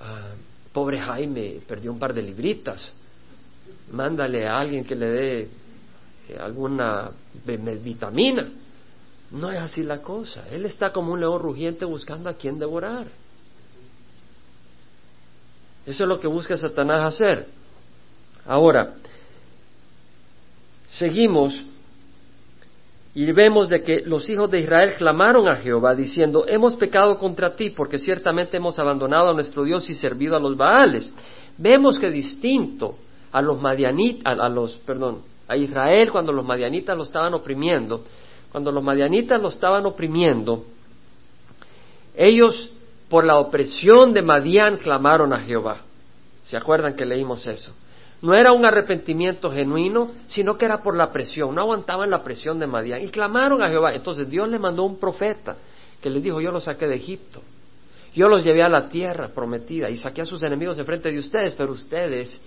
ah, 0.00 0.32
pobre 0.72 0.98
Jaime 0.98 1.60
perdió 1.66 1.92
un 1.92 1.98
par 1.98 2.14
de 2.14 2.22
libritas, 2.22 2.90
mándale 3.92 4.46
a 4.46 4.58
alguien 4.58 4.84
que 4.84 4.94
le 4.94 5.06
dé 5.06 5.40
eh, 6.28 6.38
alguna 6.40 7.10
vitamina. 7.44 8.48
No 9.30 9.50
es 9.50 9.58
así 9.58 9.82
la 9.82 10.00
cosa. 10.00 10.48
Él 10.50 10.64
está 10.64 10.90
como 10.90 11.12
un 11.12 11.20
león 11.20 11.40
rugiente 11.40 11.84
buscando 11.84 12.30
a 12.30 12.34
quien 12.34 12.58
devorar. 12.58 13.08
Eso 15.84 16.04
es 16.04 16.08
lo 16.08 16.18
que 16.18 16.28
busca 16.28 16.56
Satanás 16.56 17.02
hacer. 17.02 17.63
Ahora, 18.46 18.94
seguimos 20.86 21.64
y 23.14 23.30
vemos 23.30 23.68
de 23.68 23.82
que 23.82 24.02
los 24.04 24.28
hijos 24.28 24.50
de 24.50 24.60
Israel 24.60 24.94
clamaron 24.98 25.48
a 25.48 25.56
Jehová 25.56 25.94
diciendo, 25.94 26.44
hemos 26.48 26.76
pecado 26.76 27.16
contra 27.16 27.54
ti 27.54 27.70
porque 27.70 27.98
ciertamente 27.98 28.56
hemos 28.56 28.78
abandonado 28.78 29.30
a 29.30 29.34
nuestro 29.34 29.62
Dios 29.62 29.88
y 29.88 29.94
servido 29.94 30.36
a 30.36 30.40
los 30.40 30.56
Baales. 30.56 31.12
Vemos 31.56 31.98
que 31.98 32.10
distinto 32.10 32.96
a 33.30 33.40
los 33.40 33.60
madianitas, 33.60 34.38
a, 34.38 34.48
los, 34.48 34.76
perdón, 34.78 35.22
a 35.46 35.56
Israel 35.56 36.10
cuando 36.10 36.32
los 36.32 36.44
madianitas 36.44 36.96
lo 36.96 37.04
estaban 37.04 37.34
oprimiendo, 37.34 38.02
cuando 38.50 38.72
los 38.72 38.82
madianitas 38.82 39.40
lo 39.40 39.48
estaban 39.48 39.86
oprimiendo, 39.86 40.64
ellos 42.16 42.70
por 43.08 43.24
la 43.24 43.38
opresión 43.38 44.12
de 44.12 44.22
Madián 44.22 44.76
clamaron 44.78 45.32
a 45.32 45.40
Jehová. 45.40 45.78
¿Se 46.42 46.56
acuerdan 46.56 46.94
que 46.94 47.04
leímos 47.04 47.46
eso? 47.46 47.74
No 48.24 48.32
era 48.32 48.52
un 48.52 48.64
arrepentimiento 48.64 49.50
genuino, 49.50 50.12
sino 50.28 50.56
que 50.56 50.64
era 50.64 50.82
por 50.82 50.96
la 50.96 51.12
presión. 51.12 51.54
No 51.54 51.60
aguantaban 51.60 52.08
la 52.08 52.24
presión 52.24 52.58
de 52.58 52.66
Madián 52.66 53.04
y 53.04 53.08
clamaron 53.08 53.62
a 53.62 53.68
Jehová. 53.68 53.94
Entonces 53.94 54.30
Dios 54.30 54.48
le 54.48 54.58
mandó 54.58 54.84
un 54.84 54.98
profeta 54.98 55.58
que 56.00 56.08
les 56.08 56.22
dijo, 56.22 56.40
yo 56.40 56.50
los 56.50 56.64
saqué 56.64 56.86
de 56.86 56.94
Egipto. 56.94 57.42
Yo 58.14 58.26
los 58.26 58.42
llevé 58.42 58.62
a 58.62 58.68
la 58.70 58.88
tierra 58.88 59.28
prometida 59.28 59.90
y 59.90 59.98
saqué 59.98 60.22
a 60.22 60.24
sus 60.24 60.42
enemigos 60.42 60.78
de 60.78 60.84
frente 60.84 61.12
de 61.12 61.18
ustedes, 61.18 61.52
pero 61.52 61.72
ustedes 61.72 62.40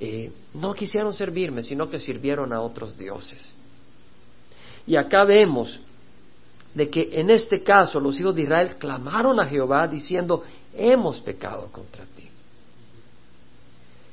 eh, 0.00 0.32
no 0.54 0.74
quisieron 0.74 1.14
servirme, 1.14 1.62
sino 1.62 1.88
que 1.88 2.00
sirvieron 2.00 2.52
a 2.52 2.60
otros 2.60 2.98
dioses. 2.98 3.54
Y 4.88 4.96
acá 4.96 5.22
vemos 5.22 5.78
de 6.74 6.90
que 6.90 7.10
en 7.12 7.30
este 7.30 7.62
caso 7.62 8.00
los 8.00 8.18
hijos 8.18 8.34
de 8.34 8.42
Israel 8.42 8.74
clamaron 8.76 9.38
a 9.38 9.46
Jehová 9.46 9.86
diciendo, 9.86 10.42
hemos 10.74 11.20
pecado 11.20 11.68
contra 11.70 12.02
ti. 12.06 12.11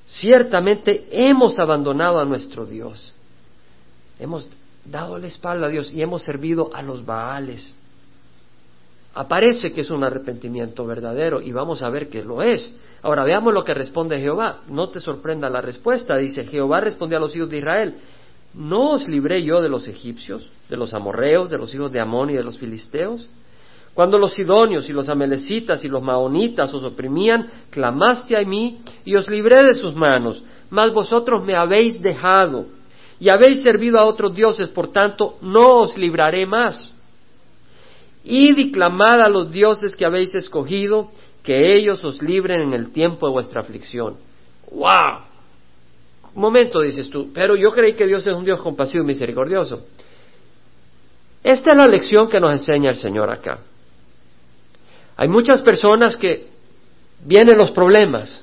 Ciertamente 0.09 1.07
hemos 1.11 1.59
abandonado 1.59 2.19
a 2.19 2.25
nuestro 2.25 2.65
Dios. 2.65 3.13
Hemos 4.19 4.49
dado 4.83 5.19
la 5.19 5.27
espalda 5.27 5.67
a 5.67 5.69
Dios 5.69 5.93
y 5.93 6.01
hemos 6.01 6.23
servido 6.23 6.71
a 6.73 6.81
los 6.81 7.05
Baales. 7.05 7.75
Aparece 9.13 9.71
que 9.71 9.81
es 9.81 9.89
un 9.91 10.03
arrepentimiento 10.03 10.85
verdadero 10.87 11.41
y 11.41 11.51
vamos 11.51 11.83
a 11.83 11.89
ver 11.89 12.09
que 12.09 12.23
lo 12.23 12.41
es. 12.41 12.75
Ahora 13.03 13.23
veamos 13.23 13.53
lo 13.53 13.63
que 13.63 13.75
responde 13.75 14.19
Jehová. 14.19 14.61
No 14.67 14.89
te 14.89 14.99
sorprenda 14.99 15.47
la 15.47 15.61
respuesta. 15.61 16.17
Dice, 16.17 16.43
Jehová 16.43 16.81
respondió 16.81 17.19
a 17.19 17.21
los 17.21 17.35
hijos 17.35 17.49
de 17.51 17.59
Israel, 17.59 17.95
¿no 18.55 18.91
os 18.91 19.07
libré 19.07 19.43
yo 19.43 19.61
de 19.61 19.69
los 19.69 19.87
egipcios, 19.87 20.49
de 20.69 20.77
los 20.77 20.95
amorreos, 20.95 21.51
de 21.51 21.59
los 21.59 21.73
hijos 21.75 21.91
de 21.91 21.99
Amón 21.99 22.31
y 22.31 22.33
de 22.33 22.43
los 22.43 22.57
filisteos? 22.57 23.27
Cuando 23.99 24.17
los 24.17 24.31
sidonios 24.31 24.87
y 24.87 24.93
los 24.93 25.09
amelecitas 25.09 25.83
y 25.83 25.89
los 25.89 26.01
maonitas 26.01 26.73
os 26.73 26.81
oprimían, 26.85 27.49
clamaste 27.69 28.37
a 28.37 28.45
mí 28.45 28.79
y 29.03 29.17
os 29.17 29.27
libré 29.27 29.61
de 29.61 29.73
sus 29.73 29.93
manos. 29.93 30.41
Mas 30.69 30.93
vosotros 30.93 31.43
me 31.43 31.53
habéis 31.53 32.01
dejado 32.01 32.67
y 33.19 33.27
habéis 33.27 33.61
servido 33.61 33.99
a 33.99 34.05
otros 34.05 34.33
dioses, 34.33 34.69
por 34.69 34.93
tanto 34.93 35.35
no 35.41 35.79
os 35.79 35.97
libraré 35.97 36.45
más. 36.45 36.95
Id 38.23 38.57
y 38.59 38.71
clamad 38.71 39.19
a 39.19 39.27
los 39.27 39.51
dioses 39.51 39.97
que 39.97 40.05
habéis 40.05 40.33
escogido, 40.33 41.11
que 41.43 41.75
ellos 41.75 42.01
os 42.05 42.21
libren 42.21 42.61
en 42.61 42.73
el 42.73 42.93
tiempo 42.93 43.27
de 43.27 43.33
vuestra 43.33 43.59
aflicción. 43.59 44.15
¡Wow! 44.71 45.23
Un 46.35 46.41
momento, 46.41 46.79
dices 46.79 47.09
tú, 47.09 47.31
pero 47.33 47.57
yo 47.57 47.69
creí 47.71 47.95
que 47.95 48.07
Dios 48.07 48.25
es 48.25 48.33
un 48.33 48.45
Dios 48.45 48.61
compasivo 48.61 49.03
y 49.03 49.07
misericordioso. 49.07 49.85
Esta 51.43 51.71
es 51.71 51.77
la 51.77 51.85
lección 51.85 52.29
que 52.29 52.39
nos 52.39 52.53
enseña 52.53 52.91
el 52.91 52.95
Señor 52.95 53.29
acá. 53.29 53.59
Hay 55.19 55.27
muchas 55.27 55.61
personas 55.61 56.15
que 56.15 56.47
vienen 57.25 57.57
los 57.57 57.71
problemas, 57.71 58.41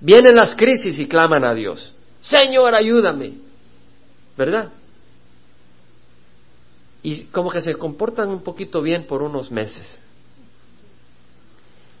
vienen 0.00 0.34
las 0.34 0.56
crisis 0.56 0.98
y 0.98 1.06
claman 1.06 1.44
a 1.44 1.54
Dios. 1.54 1.94
Señor, 2.20 2.74
ayúdame. 2.74 3.34
¿Verdad? 4.36 4.72
Y 7.04 7.26
como 7.26 7.52
que 7.52 7.60
se 7.60 7.76
comportan 7.76 8.30
un 8.30 8.42
poquito 8.42 8.82
bien 8.82 9.06
por 9.06 9.22
unos 9.22 9.52
meses. 9.52 9.96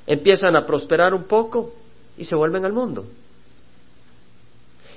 Empiezan 0.04 0.56
a 0.56 0.66
prosperar 0.66 1.14
un 1.14 1.22
poco 1.22 1.76
y 2.18 2.24
se 2.24 2.34
vuelven 2.34 2.64
al 2.64 2.72
mundo. 2.72 3.06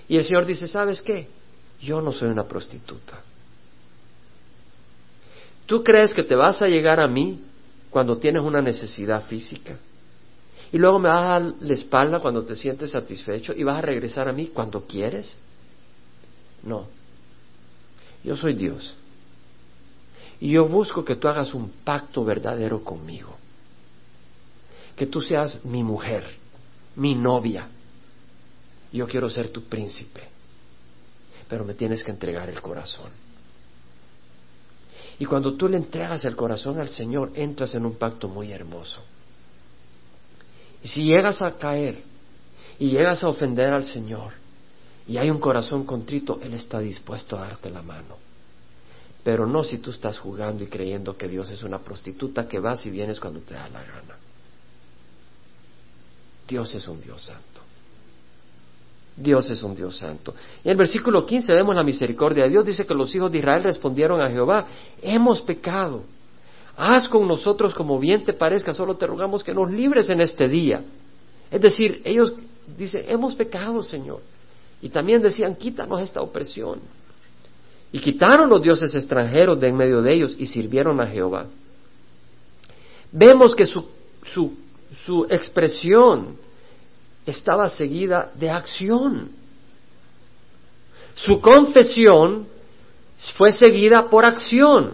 Y 0.07 0.17
el 0.17 0.23
Señor 0.23 0.47
dice, 0.47 0.67
¿sabes 0.67 1.03
qué? 1.03 1.27
Yo 1.79 2.01
no 2.01 2.11
soy 2.11 2.29
una 2.29 2.47
prostituta. 2.47 3.21
¿Tú 5.67 5.83
crees 5.83 6.11
que 6.11 6.23
te 6.23 6.33
vas 6.33 6.63
a 6.63 6.65
llegar 6.65 6.99
a 6.99 7.07
mí 7.07 7.39
cuando 7.89 8.17
tienes 8.17 8.43
una 8.43 8.61
necesidad 8.61 9.23
física. 9.25 9.77
Y 10.71 10.77
luego 10.77 10.99
me 10.99 11.09
vas 11.09 11.23
a 11.23 11.39
dar 11.39 11.53
la 11.61 11.73
espalda 11.73 12.19
cuando 12.19 12.43
te 12.43 12.55
sientes 12.55 12.91
satisfecho 12.91 13.53
y 13.55 13.63
vas 13.63 13.77
a 13.77 13.81
regresar 13.81 14.27
a 14.27 14.33
mí 14.33 14.47
cuando 14.47 14.85
quieres. 14.85 15.37
No. 16.63 16.87
Yo 18.23 18.35
soy 18.35 18.53
Dios. 18.53 18.93
Y 20.39 20.51
yo 20.51 20.67
busco 20.67 21.03
que 21.03 21.15
tú 21.15 21.27
hagas 21.27 21.53
un 21.53 21.69
pacto 21.83 22.23
verdadero 22.25 22.83
conmigo. 22.83 23.35
Que 24.95 25.07
tú 25.07 25.21
seas 25.21 25.63
mi 25.63 25.83
mujer, 25.83 26.25
mi 26.95 27.15
novia. 27.15 27.67
Yo 28.91 29.07
quiero 29.07 29.29
ser 29.29 29.49
tu 29.49 29.63
príncipe. 29.63 30.21
Pero 31.47 31.63
me 31.63 31.75
tienes 31.75 32.03
que 32.03 32.11
entregar 32.11 32.49
el 32.49 32.61
corazón. 32.61 33.26
Y 35.19 35.25
cuando 35.25 35.55
tú 35.55 35.67
le 35.67 35.77
entregas 35.77 36.25
el 36.25 36.35
corazón 36.35 36.79
al 36.79 36.89
Señor, 36.89 37.31
entras 37.35 37.73
en 37.73 37.85
un 37.85 37.95
pacto 37.95 38.27
muy 38.27 38.51
hermoso. 38.51 39.01
Y 40.83 40.87
si 40.87 41.05
llegas 41.05 41.41
a 41.41 41.57
caer 41.57 42.03
y 42.77 42.89
llegas 42.89 43.23
a 43.23 43.29
ofender 43.29 43.73
al 43.73 43.83
Señor 43.83 44.33
y 45.07 45.17
hay 45.17 45.29
un 45.29 45.39
corazón 45.39 45.85
contrito, 45.85 46.39
Él 46.43 46.53
está 46.53 46.79
dispuesto 46.79 47.37
a 47.37 47.41
darte 47.41 47.69
la 47.71 47.81
mano. 47.81 48.17
Pero 49.23 49.47
no 49.47 49.63
si 49.63 49.79
tú 49.79 49.89
estás 49.91 50.19
jugando 50.19 50.63
y 50.63 50.67
creyendo 50.67 51.17
que 51.17 51.27
Dios 51.27 51.49
es 51.49 51.63
una 51.63 51.79
prostituta 51.79 52.47
que 52.47 52.59
vas 52.59 52.85
y 52.85 52.91
vienes 52.91 53.19
cuando 53.19 53.39
te 53.39 53.55
da 53.55 53.67
la 53.69 53.83
gana. 53.83 54.17
Dios 56.47 56.73
es 56.75 56.87
un 56.87 57.01
Dios 57.01 57.23
santo. 57.23 57.66
Dios 59.17 59.49
es 59.49 59.63
un 59.63 59.75
Dios 59.75 59.97
santo. 59.97 60.35
Y 60.63 60.67
en 60.67 60.71
el 60.71 60.77
versículo 60.77 61.25
15 61.25 61.51
vemos 61.51 61.75
la 61.75 61.83
misericordia 61.83 62.43
de 62.43 62.51
Dios. 62.51 62.65
Dice 62.65 62.85
que 62.85 62.93
los 62.93 63.13
hijos 63.15 63.31
de 63.31 63.39
Israel 63.39 63.63
respondieron 63.63 64.21
a 64.21 64.29
Jehová, 64.29 64.65
hemos 65.01 65.41
pecado. 65.41 66.03
Haz 66.75 67.07
con 67.09 67.27
nosotros 67.27 67.73
como 67.73 67.99
bien 67.99 68.23
te 68.23 68.33
parezca, 68.33 68.71
solo 68.73 68.95
te 68.95 69.07
rogamos 69.07 69.43
que 69.43 69.53
nos 69.53 69.71
libres 69.71 70.07
en 70.09 70.21
este 70.21 70.47
día. 70.47 70.83
Es 71.49 71.59
decir, 71.59 72.01
ellos 72.05 72.33
dicen, 72.77 73.05
hemos 73.07 73.33
pecado, 73.33 73.81
Señor. 73.81 74.21
Y 74.81 74.89
también 74.89 75.19
decían, 75.19 75.55
quítanos 75.55 75.99
esta 76.01 76.21
opresión. 76.21 76.79
Y 77.91 77.99
quitaron 77.99 78.49
los 78.49 78.61
dioses 78.61 78.93
extranjeros 78.93 79.59
de 79.59 79.69
en 79.69 79.75
medio 79.75 80.03
de 80.03 80.13
ellos 80.13 80.35
y 80.37 80.45
sirvieron 80.45 81.01
a 81.01 81.07
Jehová. 81.07 81.47
Vemos 83.11 83.55
que 83.55 83.65
su, 83.65 83.83
su, 84.23 84.53
su 85.05 85.25
expresión 85.29 86.37
estaba 87.31 87.67
seguida 87.67 88.31
de 88.35 88.49
acción. 88.49 89.31
Su 91.15 91.41
confesión 91.41 92.47
fue 93.35 93.51
seguida 93.51 94.09
por 94.09 94.23
acción. 94.23 94.93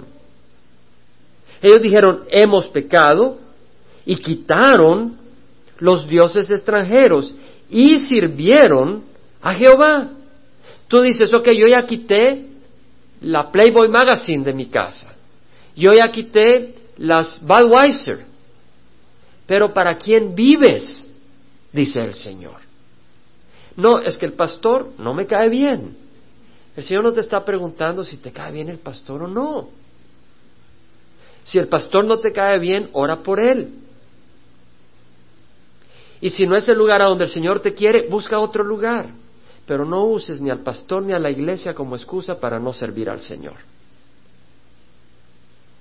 Ellos 1.61 1.81
dijeron, 1.81 2.23
hemos 2.29 2.67
pecado 2.67 3.37
y 4.05 4.15
quitaron 4.15 5.17
los 5.77 6.07
dioses 6.07 6.49
extranjeros 6.49 7.33
y 7.69 7.99
sirvieron 7.99 9.03
a 9.41 9.53
Jehová. 9.53 10.09
Tú 10.87 11.01
dices, 11.01 11.33
ok, 11.33 11.49
yo 11.57 11.67
ya 11.67 11.85
quité 11.85 12.45
la 13.21 13.51
Playboy 13.51 13.87
Magazine 13.89 14.43
de 14.43 14.53
mi 14.53 14.67
casa. 14.67 15.13
Yo 15.75 15.93
ya 15.93 16.11
quité 16.11 16.75
las 16.97 17.41
Budweiser. 17.41 18.25
Pero 19.45 19.73
¿para 19.73 19.97
quién 19.97 20.35
vives? 20.35 21.12
Dice 21.73 22.01
el 22.01 22.13
Señor. 22.13 22.61
No, 23.75 23.99
es 23.99 24.17
que 24.17 24.27
el 24.27 24.33
pastor 24.33 24.91
no 24.99 25.13
me 25.13 25.25
cae 25.25 25.49
bien. 25.49 25.97
El 26.75 26.83
Señor 26.83 27.03
no 27.03 27.11
te 27.11 27.19
está 27.19 27.43
preguntando 27.43 28.05
si 28.05 28.17
te 28.17 28.31
cae 28.31 28.51
bien 28.51 28.69
el 28.69 28.79
pastor 28.79 29.23
o 29.23 29.27
no. 29.27 29.69
Si 31.43 31.59
el 31.59 31.67
pastor 31.67 32.05
no 32.05 32.19
te 32.19 32.31
cae 32.31 32.57
bien, 32.59 32.89
ora 32.93 33.17
por 33.17 33.39
él. 33.43 33.79
Y 36.21 36.29
si 36.29 36.47
no 36.47 36.55
es 36.55 36.69
el 36.69 36.77
lugar 36.77 37.01
a 37.01 37.05
donde 37.05 37.25
el 37.25 37.29
Señor 37.29 37.59
te 37.59 37.73
quiere, 37.73 38.07
busca 38.07 38.39
otro 38.39 38.63
lugar. 38.63 39.09
pero 39.65 39.85
no 39.85 40.03
uses 40.05 40.41
ni 40.41 40.49
al 40.49 40.59
pastor 40.59 41.03
ni 41.03 41.13
a 41.13 41.19
la 41.19 41.29
iglesia 41.29 41.73
como 41.73 41.95
excusa 41.95 42.39
para 42.39 42.59
no 42.59 42.73
servir 42.73 43.09
al 43.09 43.21
Señor. 43.21 43.55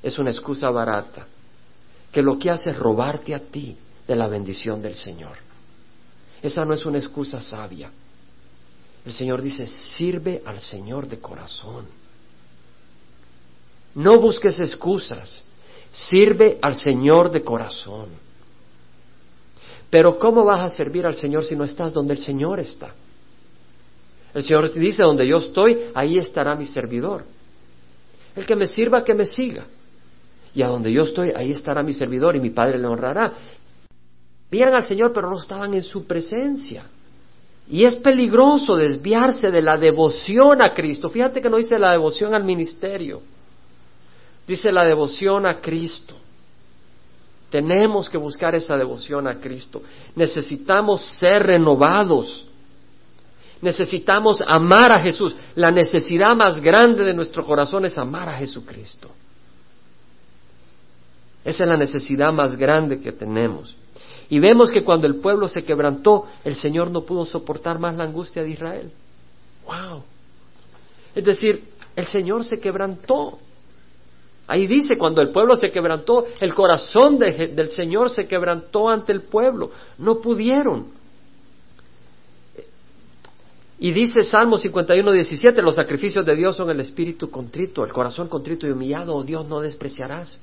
Es 0.03 0.19
una 0.19 0.31
excusa 0.31 0.71
barata, 0.71 1.27
que 2.13 2.23
lo 2.23 2.39
que 2.39 2.51
hace 2.51 2.71
es 2.71 2.79
robarte 2.79 3.35
a 3.35 3.41
ti 3.41 3.77
de 4.07 4.15
la 4.15 4.29
bendición 4.29 4.83
del 4.83 4.95
Señor. 4.95 5.37
Esa 6.43 6.65
no 6.65 6.75
es 6.75 6.85
una 6.85 6.99
excusa 6.99 7.41
sabia. 7.41 7.91
El 9.05 9.13
Señor 9.13 9.41
dice, 9.41 9.67
sirve 9.67 10.43
al 10.45 10.61
Señor 10.61 11.09
de 11.09 11.19
corazón. 11.19 11.87
No 13.95 14.21
busques 14.21 14.59
excusas, 14.61 15.43
sirve 15.93 16.59
al 16.61 16.77
Señor 16.77 17.31
de 17.31 17.43
corazón. 17.43 18.09
Pero 19.91 20.19
¿cómo 20.19 20.45
vas 20.45 20.61
a 20.61 20.75
servir 20.75 21.07
al 21.07 21.15
Señor 21.15 21.45
si 21.45 21.55
no 21.55 21.65
estás 21.65 21.93
donde 21.93 22.15
el 22.15 22.19
Señor 22.19 22.59
está? 22.59 22.95
El 24.35 24.43
Señor 24.43 24.73
dice, 24.73 25.03
donde 25.03 25.29
yo 25.29 25.39
estoy, 25.39 25.91
ahí 25.95 26.17
estará 26.17 26.55
mi 26.55 26.67
servidor. 26.67 27.25
El 28.35 28.47
que 28.47 28.57
me 28.57 28.67
sirva, 28.67 29.05
que 29.05 29.15
me 29.15 29.27
siga. 29.27 29.67
Y 30.55 30.63
a 30.63 30.69
donde 30.69 30.91
yo 30.93 31.03
estoy, 31.03 31.33
ahí 31.37 31.53
estará 31.53 31.83
mi 31.83 31.93
servidor 31.93 32.35
y 32.37 32.41
mi 32.41 32.51
Padre 32.51 32.79
le 32.79 32.87
honrará. 32.87 33.33
Vían 34.53 34.75
al 34.75 34.85
Señor, 34.85 35.15
pero 35.15 35.31
no 35.31 35.39
estaban 35.39 35.73
en 35.73 35.83
su 35.83 36.05
presencia. 36.07 36.85
Y 37.67 37.87
es 37.87 37.97
peligroso 37.97 38.77
desviarse 38.77 39.51
de 39.51 39.63
la 39.63 39.79
devoción 39.79 40.61
a 40.61 40.75
Cristo. 40.75 41.09
Fíjate 41.09 41.41
que 41.41 41.49
no 41.49 41.57
dice 41.57 41.79
la 41.79 41.93
devoción 41.93 42.35
al 42.35 42.45
ministerio, 42.45 43.23
dice 44.47 44.71
la 44.71 44.85
devoción 44.85 45.47
a 45.47 45.59
Cristo. 45.59 46.15
Tenemos 47.49 48.11
que 48.11 48.19
buscar 48.19 48.55
esa 48.55 48.77
devoción 48.77 49.27
a 49.27 49.41
Cristo. 49.41 49.83
Necesitamos 50.17 51.03
ser 51.03 51.45
renovados. 51.45 52.45
Necesitamos 53.63 54.43
amar 54.47 54.93
a 54.93 55.01
Jesús. 55.01 55.35
La 55.55 55.71
necesidad 55.71 56.37
más 56.37 56.61
grande 56.61 57.05
de 57.05 57.15
nuestro 57.15 57.43
corazón 57.47 57.87
es 57.87 57.97
amar 57.97 58.29
a 58.29 58.37
Jesucristo. 58.37 59.09
Esa 61.43 61.65
es 61.65 61.69
la 61.71 61.77
necesidad 61.79 62.35
más 62.35 62.55
grande 62.55 63.01
que 63.01 63.13
tenemos. 63.13 63.77
Y 64.33 64.39
vemos 64.39 64.71
que 64.71 64.83
cuando 64.83 65.07
el 65.07 65.17
pueblo 65.17 65.47
se 65.47 65.61
quebrantó, 65.61 66.25
el 66.43 66.55
Señor 66.55 66.91
no 66.91 67.03
pudo 67.03 67.27
soportar 67.27 67.79
más 67.79 67.95
la 67.97 68.05
angustia 68.05 68.43
de 68.43 68.49
Israel. 68.49 68.91
¡Wow! 69.67 70.05
Es 71.15 71.23
decir, 71.23 71.63
el 71.95 72.07
Señor 72.07 72.43
se 72.43 72.59
quebrantó. 72.59 73.39
Ahí 74.47 74.67
dice, 74.67 74.97
cuando 74.97 75.21
el 75.21 75.33
pueblo 75.33 75.55
se 75.55 75.71
quebrantó, 75.71 76.25
el 76.41 76.55
corazón 76.55 77.19
del 77.19 77.69
Señor 77.69 78.09
se 78.09 78.27
quebrantó 78.27 78.89
ante 78.89 79.13
el 79.13 79.21
pueblo. 79.21 79.71
No 79.99 80.23
pudieron. 80.23 80.87
Y 83.81 83.93
dice 83.93 84.25
Salmo 84.25 84.57
51, 84.57 85.13
17, 85.13 85.61
los 85.61 85.75
sacrificios 85.75 86.25
de 86.25 86.37
Dios 86.37 86.57
son 86.57 86.71
el 86.71 86.81
espíritu 86.81 87.31
contrito, 87.31 87.85
el 87.85 87.93
corazón 87.93 88.29
contrito 88.29 88.67
y 88.67 88.71
humillado, 88.71 89.15
oh 89.15 89.25
Dios, 89.25 89.47
no 89.47 89.61
despreciarás. 89.61 90.41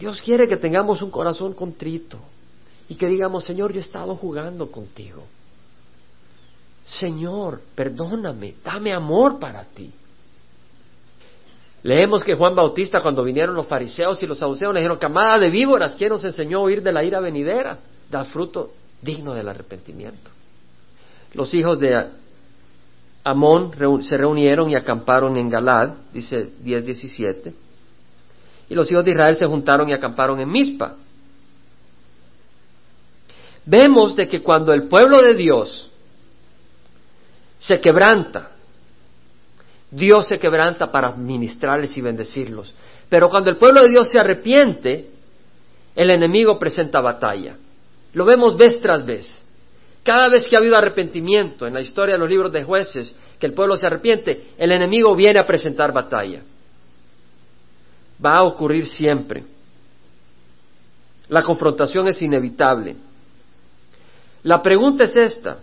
Dios 0.00 0.22
quiere 0.22 0.48
que 0.48 0.56
tengamos 0.56 1.02
un 1.02 1.10
corazón 1.10 1.52
contrito 1.52 2.18
y 2.88 2.94
que 2.94 3.06
digamos, 3.06 3.44
Señor, 3.44 3.70
yo 3.70 3.78
he 3.78 3.82
estado 3.82 4.16
jugando 4.16 4.70
contigo. 4.70 5.22
Señor, 6.86 7.60
perdóname, 7.74 8.54
dame 8.64 8.94
amor 8.94 9.38
para 9.38 9.62
ti. 9.62 9.92
Leemos 11.82 12.24
que 12.24 12.34
Juan 12.34 12.54
Bautista, 12.54 13.02
cuando 13.02 13.22
vinieron 13.22 13.54
los 13.54 13.66
fariseos 13.66 14.22
y 14.22 14.26
los 14.26 14.38
saduceos, 14.38 14.72
le 14.72 14.80
dijeron, 14.80 14.98
camada 14.98 15.38
de 15.38 15.50
víboras, 15.50 15.94
¿quién 15.94 16.08
nos 16.08 16.24
enseñó 16.24 16.60
a 16.60 16.62
huir 16.62 16.82
de 16.82 16.92
la 16.92 17.04
ira 17.04 17.20
venidera? 17.20 17.78
Da 18.10 18.24
fruto 18.24 18.72
digno 19.02 19.34
del 19.34 19.50
arrepentimiento. 19.50 20.30
Los 21.34 21.52
hijos 21.52 21.78
de 21.78 22.08
Amón 23.22 23.72
se 24.02 24.16
reunieron 24.16 24.70
y 24.70 24.76
acamparon 24.76 25.36
en 25.36 25.50
Galad, 25.50 25.90
dice 26.12 26.50
10.17, 26.64 27.52
y 28.70 28.74
los 28.74 28.90
hijos 28.90 29.04
de 29.04 29.10
Israel 29.10 29.34
se 29.34 29.46
juntaron 29.46 29.88
y 29.88 29.92
acamparon 29.92 30.40
en 30.40 30.48
Mizpa. 30.48 30.94
Vemos 33.66 34.14
de 34.14 34.28
que 34.28 34.42
cuando 34.42 34.72
el 34.72 34.84
pueblo 34.84 35.20
de 35.20 35.34
Dios 35.34 35.90
se 37.58 37.80
quebranta, 37.80 38.52
Dios 39.90 40.28
se 40.28 40.38
quebranta 40.38 40.86
para 40.92 41.08
administrarles 41.08 41.96
y 41.96 42.00
bendecirlos. 42.00 42.72
Pero 43.08 43.28
cuando 43.28 43.50
el 43.50 43.56
pueblo 43.56 43.82
de 43.82 43.90
Dios 43.90 44.08
se 44.08 44.20
arrepiente, 44.20 45.10
el 45.96 46.10
enemigo 46.10 46.56
presenta 46.56 47.00
batalla. 47.00 47.56
Lo 48.12 48.24
vemos 48.24 48.56
vez 48.56 48.80
tras 48.80 49.04
vez. 49.04 49.44
Cada 50.04 50.28
vez 50.28 50.46
que 50.46 50.54
ha 50.54 50.60
habido 50.60 50.76
arrepentimiento 50.76 51.66
en 51.66 51.74
la 51.74 51.80
historia 51.80 52.14
de 52.14 52.20
los 52.20 52.30
libros 52.30 52.52
de 52.52 52.62
jueces, 52.62 53.16
que 53.40 53.46
el 53.46 53.52
pueblo 53.52 53.76
se 53.76 53.88
arrepiente, 53.88 54.52
el 54.56 54.70
enemigo 54.70 55.14
viene 55.16 55.40
a 55.40 55.46
presentar 55.46 55.92
batalla. 55.92 56.42
Va 58.24 58.36
a 58.36 58.44
ocurrir 58.44 58.86
siempre. 58.86 59.44
La 61.28 61.42
confrontación 61.42 62.08
es 62.08 62.20
inevitable. 62.22 62.96
La 64.42 64.62
pregunta 64.62 65.04
es 65.04 65.16
esta. 65.16 65.58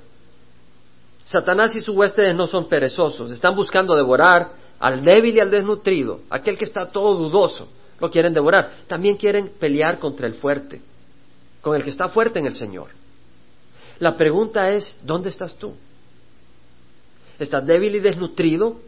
Satanás 1.25 1.75
y 1.75 1.81
sus 1.81 1.95
huéspedes 1.95 2.35
no 2.35 2.47
son 2.47 2.69
perezosos, 2.69 3.31
están 3.31 3.53
buscando 3.53 3.95
devorar 3.95 4.53
al 4.79 5.03
débil 5.03 5.35
y 5.35 5.39
al 5.41 5.51
desnutrido, 5.51 6.21
aquel 6.29 6.57
que 6.57 6.63
está 6.63 6.89
todo 6.89 7.15
dudoso, 7.17 7.67
lo 7.99 8.09
quieren 8.09 8.33
devorar. 8.33 8.71
También 8.87 9.17
quieren 9.17 9.51
pelear 9.59 9.99
contra 9.99 10.25
el 10.25 10.35
fuerte, 10.35 10.81
con 11.61 11.75
el 11.75 11.83
que 11.83 11.89
está 11.89 12.07
fuerte 12.07 12.39
en 12.39 12.45
el 12.45 12.55
Señor. 12.55 12.91
La 13.99 14.15
pregunta 14.15 14.71
es, 14.71 14.95
¿dónde 15.03 15.27
estás 15.27 15.57
tú? 15.57 15.73
¿Estás 17.39 17.65
débil 17.65 17.95
y 17.95 17.99
desnutrido? 17.99 18.79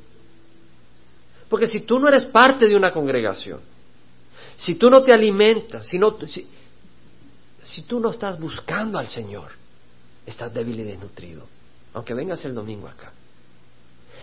Porque 1.49 1.67
si 1.67 1.81
tú 1.81 1.99
no 1.99 2.07
eres 2.07 2.25
parte 2.25 2.67
de 2.67 2.75
una 2.75 2.91
congregación, 2.91 3.59
si 4.55 4.75
tú 4.75 4.89
no 4.89 5.03
te 5.03 5.13
alimentas, 5.13 5.87
si, 5.87 7.81
tú 7.83 7.99
no 7.99 8.09
estás 8.09 8.39
buscando 8.39 8.97
al 8.97 9.07
Señor, 9.07 9.51
estás 10.25 10.53
débil 10.53 10.79
y 10.79 10.83
desnutrido 10.83 11.47
aunque 11.93 12.13
vengas 12.13 12.43
el 12.45 12.53
domingo 12.53 12.87
acá. 12.87 13.11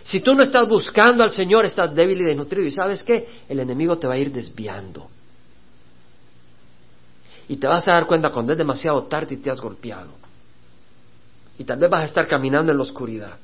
Si 0.04 0.20
tú 0.20 0.34
no 0.34 0.42
estás 0.42 0.68
buscando 0.68 1.24
al 1.24 1.30
Señor, 1.30 1.64
estás 1.64 1.94
débil 1.94 2.20
y 2.20 2.24
desnutrido. 2.24 2.66
¿Y 2.66 2.70
sabes 2.70 3.02
qué? 3.02 3.28
El 3.48 3.58
enemigo 3.58 3.98
te 3.98 4.06
va 4.06 4.14
a 4.14 4.18
ir 4.18 4.32
desviando. 4.32 5.08
Y 7.48 7.56
te 7.56 7.66
vas 7.66 7.86
a 7.88 7.92
dar 7.92 8.06
cuenta 8.06 8.30
cuando 8.30 8.52
es 8.52 8.58
demasiado 8.58 9.02
tarde 9.04 9.34
y 9.34 9.38
te 9.38 9.50
has 9.50 9.60
golpeado. 9.60 10.12
Y 11.58 11.64
tal 11.64 11.78
vez 11.78 11.90
vas 11.90 12.02
a 12.02 12.04
estar 12.04 12.28
caminando 12.28 12.70
en 12.70 12.78
la 12.78 12.84
oscuridad. 12.84 13.36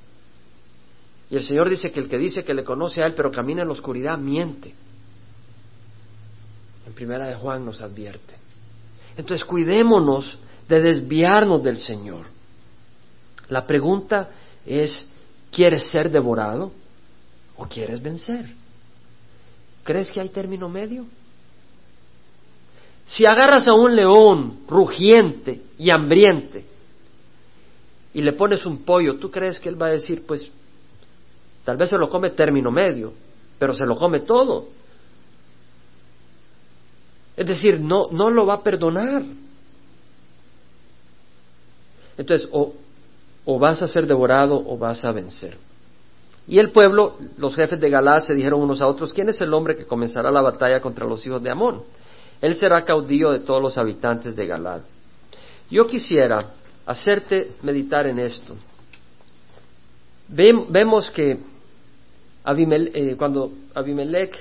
Y 1.32 1.36
el 1.36 1.44
Señor 1.44 1.70
dice 1.70 1.90
que 1.90 1.98
el 1.98 2.10
que 2.10 2.18
dice 2.18 2.44
que 2.44 2.52
le 2.52 2.62
conoce 2.62 3.02
a 3.02 3.06
Él, 3.06 3.14
pero 3.14 3.30
camina 3.30 3.62
en 3.62 3.68
la 3.68 3.72
oscuridad, 3.72 4.18
miente. 4.18 4.74
En 6.86 6.92
primera 6.92 7.24
de 7.24 7.34
Juan 7.36 7.64
nos 7.64 7.80
advierte. 7.80 8.34
Entonces 9.16 9.42
cuidémonos 9.46 10.36
de 10.68 10.82
desviarnos 10.82 11.62
del 11.62 11.78
Señor. 11.78 12.26
La 13.48 13.66
pregunta 13.66 14.28
es, 14.66 15.10
¿quieres 15.50 15.84
ser 15.84 16.10
devorado 16.10 16.70
o 17.56 17.64
quieres 17.64 18.02
vencer? 18.02 18.52
¿Crees 19.84 20.10
que 20.10 20.20
hay 20.20 20.28
término 20.28 20.68
medio? 20.68 21.06
Si 23.06 23.24
agarras 23.24 23.66
a 23.68 23.72
un 23.72 23.96
león 23.96 24.64
rugiente 24.68 25.62
y 25.78 25.88
hambriente 25.88 26.66
y 28.12 28.20
le 28.20 28.34
pones 28.34 28.66
un 28.66 28.82
pollo, 28.82 29.16
¿tú 29.16 29.30
crees 29.30 29.58
que 29.58 29.70
él 29.70 29.80
va 29.80 29.86
a 29.86 29.92
decir, 29.92 30.26
pues, 30.26 30.50
tal 31.64 31.76
vez 31.76 31.90
se 31.90 31.98
lo 31.98 32.08
come 32.08 32.30
término 32.30 32.70
medio, 32.70 33.12
pero 33.58 33.74
se 33.74 33.86
lo 33.86 33.96
come 33.96 34.20
todo? 34.20 34.68
Es 37.36 37.46
decir, 37.46 37.80
no, 37.80 38.06
no 38.10 38.30
lo 38.30 38.46
va 38.46 38.54
a 38.54 38.62
perdonar. 38.62 39.22
Entonces, 42.16 42.48
o 42.52 42.74
o 43.44 43.58
vas 43.58 43.82
a 43.82 43.88
ser 43.88 44.06
devorado 44.06 44.62
o 44.66 44.78
vas 44.78 45.04
a 45.04 45.12
vencer. 45.12 45.56
Y 46.46 46.58
el 46.58 46.70
pueblo, 46.70 47.16
los 47.38 47.54
jefes 47.54 47.80
de 47.80 47.90
Galá 47.90 48.20
se 48.20 48.34
dijeron 48.34 48.60
unos 48.60 48.80
a 48.80 48.86
otros, 48.86 49.12
¿quién 49.12 49.28
es 49.28 49.40
el 49.40 49.54
hombre 49.54 49.76
que 49.76 49.86
comenzará 49.86 50.30
la 50.30 50.40
batalla 50.40 50.80
contra 50.80 51.06
los 51.06 51.24
hijos 51.26 51.42
de 51.42 51.50
Amón? 51.50 51.82
Él 52.40 52.54
será 52.54 52.84
caudillo 52.84 53.30
de 53.30 53.40
todos 53.40 53.62
los 53.62 53.78
habitantes 53.78 54.34
de 54.34 54.46
Galad. 54.46 54.80
Yo 55.70 55.86
quisiera 55.86 56.50
hacerte 56.84 57.52
meditar 57.62 58.06
en 58.06 58.18
esto. 58.18 58.56
vemos 60.28 61.10
que 61.10 61.38
eh, 62.44 63.16
cuando 63.16 63.52
Abimelech 63.74 64.38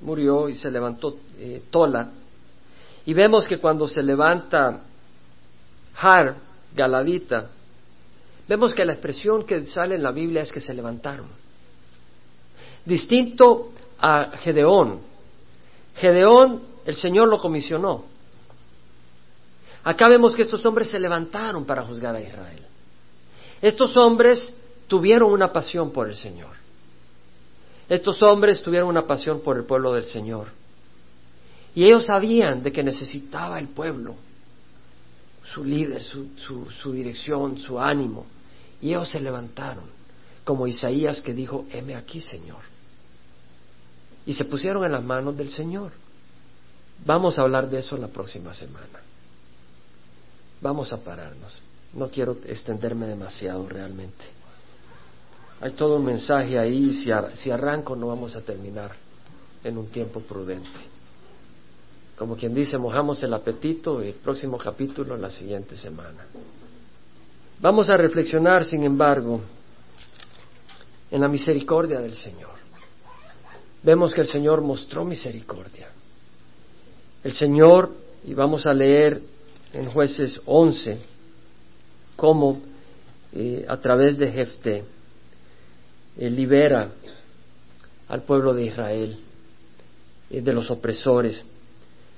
murió 0.00 0.48
y 0.48 0.54
se 0.54 0.70
levantó 0.70 1.18
eh, 1.38 1.62
Tola, 1.70 2.10
y 3.06 3.12
vemos 3.12 3.46
que 3.46 3.58
cuando 3.58 3.86
se 3.86 4.02
levanta 4.02 4.80
Har, 5.96 6.36
Galadita, 6.74 7.50
vemos 8.48 8.74
que 8.74 8.84
la 8.84 8.94
expresión 8.94 9.44
que 9.44 9.66
sale 9.66 9.94
en 9.96 10.02
la 10.02 10.10
Biblia 10.10 10.42
es 10.42 10.50
que 10.50 10.60
se 10.60 10.74
levantaron. 10.74 11.28
Distinto 12.84 13.72
a 13.98 14.36
Gedeón. 14.38 15.00
Gedeón, 15.96 16.62
el 16.84 16.94
Señor 16.94 17.28
lo 17.28 17.38
comisionó. 17.38 18.04
Acá 19.84 20.08
vemos 20.08 20.34
que 20.34 20.42
estos 20.42 20.64
hombres 20.64 20.88
se 20.88 20.98
levantaron 20.98 21.64
para 21.64 21.82
juzgar 21.82 22.14
a 22.16 22.20
Israel. 22.20 22.62
Estos 23.60 23.96
hombres 23.96 24.52
tuvieron 24.88 25.30
una 25.30 25.52
pasión 25.52 25.90
por 25.90 26.08
el 26.08 26.16
Señor. 26.16 26.63
Estos 27.88 28.22
hombres 28.22 28.62
tuvieron 28.62 28.88
una 28.88 29.06
pasión 29.06 29.40
por 29.40 29.56
el 29.56 29.64
pueblo 29.64 29.92
del 29.92 30.04
Señor. 30.04 30.48
Y 31.74 31.84
ellos 31.84 32.06
sabían 32.06 32.62
de 32.62 32.72
que 32.72 32.82
necesitaba 32.82 33.58
el 33.58 33.68
pueblo, 33.68 34.14
su 35.44 35.64
líder, 35.64 36.02
su, 36.02 36.30
su, 36.36 36.92
dirección, 36.92 37.58
su 37.58 37.78
ánimo. 37.80 38.26
Y 38.80 38.90
ellos 38.90 39.08
se 39.08 39.20
levantaron, 39.20 39.84
como 40.44 40.66
Isaías 40.66 41.20
que 41.20 41.34
dijo, 41.34 41.66
heme 41.72 41.96
aquí, 41.96 42.20
Señor. 42.20 42.62
Y 44.24 44.32
se 44.32 44.44
pusieron 44.44 44.84
en 44.84 44.92
las 44.92 45.02
manos 45.02 45.36
del 45.36 45.50
Señor. 45.50 45.92
Vamos 47.04 47.38
a 47.38 47.42
hablar 47.42 47.68
de 47.68 47.80
eso 47.80 47.96
la 47.98 48.08
próxima 48.08 48.54
semana. 48.54 49.00
Vamos 50.60 50.92
a 50.92 51.02
pararnos. 51.02 51.58
No 51.92 52.08
quiero 52.08 52.38
extenderme 52.46 53.06
demasiado 53.06 53.68
realmente. 53.68 54.24
Hay 55.60 55.72
todo 55.72 55.96
un 55.96 56.04
mensaje 56.04 56.58
ahí, 56.58 56.92
si, 56.92 57.10
si 57.34 57.50
arranco 57.50 57.96
no 57.96 58.08
vamos 58.08 58.36
a 58.36 58.40
terminar 58.40 58.92
en 59.62 59.78
un 59.78 59.86
tiempo 59.86 60.20
prudente. 60.20 60.68
Como 62.16 62.36
quien 62.36 62.54
dice, 62.54 62.78
mojamos 62.78 63.22
el 63.22 63.34
apetito 63.34 64.00
el 64.00 64.14
próximo 64.14 64.58
capítulo 64.58 65.16
la 65.16 65.30
siguiente 65.30 65.76
semana. 65.76 66.26
Vamos 67.60 67.90
a 67.90 67.96
reflexionar, 67.96 68.64
sin 68.64 68.84
embargo, 68.84 69.40
en 71.10 71.20
la 71.20 71.28
misericordia 71.28 72.00
del 72.00 72.14
Señor. 72.14 72.54
Vemos 73.82 74.14
que 74.14 74.20
el 74.20 74.26
Señor 74.26 74.60
mostró 74.60 75.04
misericordia. 75.04 75.88
El 77.22 77.32
Señor, 77.32 77.90
y 78.24 78.34
vamos 78.34 78.66
a 78.66 78.72
leer 78.72 79.20
en 79.72 79.90
jueces 79.90 80.40
11, 80.44 80.98
cómo 82.16 82.60
eh, 83.32 83.64
a 83.68 83.76
través 83.78 84.18
de 84.18 84.30
Jefté 84.30 84.84
eh, 86.16 86.30
libera 86.30 86.90
al 88.08 88.22
pueblo 88.22 88.54
de 88.54 88.64
Israel 88.64 89.18
eh, 90.30 90.40
de 90.40 90.52
los 90.52 90.70
opresores. 90.70 91.44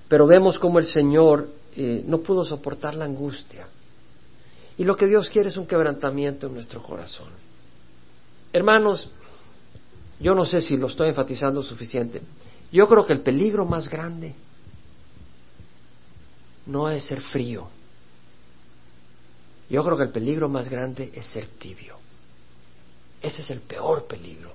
Pero 0.08 0.26
vemos 0.26 0.58
como 0.58 0.78
el 0.78 0.86
Señor 0.86 1.48
no 1.76 2.20
pudo 2.20 2.42
soportar 2.42 2.94
la 2.94 3.04
angustia. 3.04 3.66
Y 4.78 4.84
lo 4.84 4.96
que 4.96 5.06
Dios 5.06 5.28
quiere 5.28 5.50
es 5.50 5.58
un 5.58 5.66
quebrantamiento 5.66 6.46
en 6.46 6.54
nuestro 6.54 6.82
corazón. 6.82 7.28
Hermanos, 8.50 9.10
yo 10.18 10.34
no 10.34 10.46
sé 10.46 10.60
si 10.60 10.76
lo 10.76 10.86
estoy 10.86 11.10
enfatizando 11.10 11.62
suficiente. 11.62 12.22
Yo 12.72 12.88
creo 12.88 13.04
que 13.06 13.12
el 13.12 13.20
peligro 13.20 13.66
más 13.66 13.88
grande 13.88 14.34
no 16.66 16.88
es 16.90 17.04
ser 17.04 17.20
frío. 17.20 17.68
Yo 19.68 19.84
creo 19.84 19.96
que 19.96 20.04
el 20.04 20.10
peligro 20.10 20.48
más 20.48 20.68
grande 20.68 21.10
es 21.14 21.26
ser 21.26 21.46
tibio. 21.46 21.96
Ese 23.26 23.42
es 23.42 23.50
el 23.50 23.60
peor 23.60 24.06
peligro. 24.06 24.52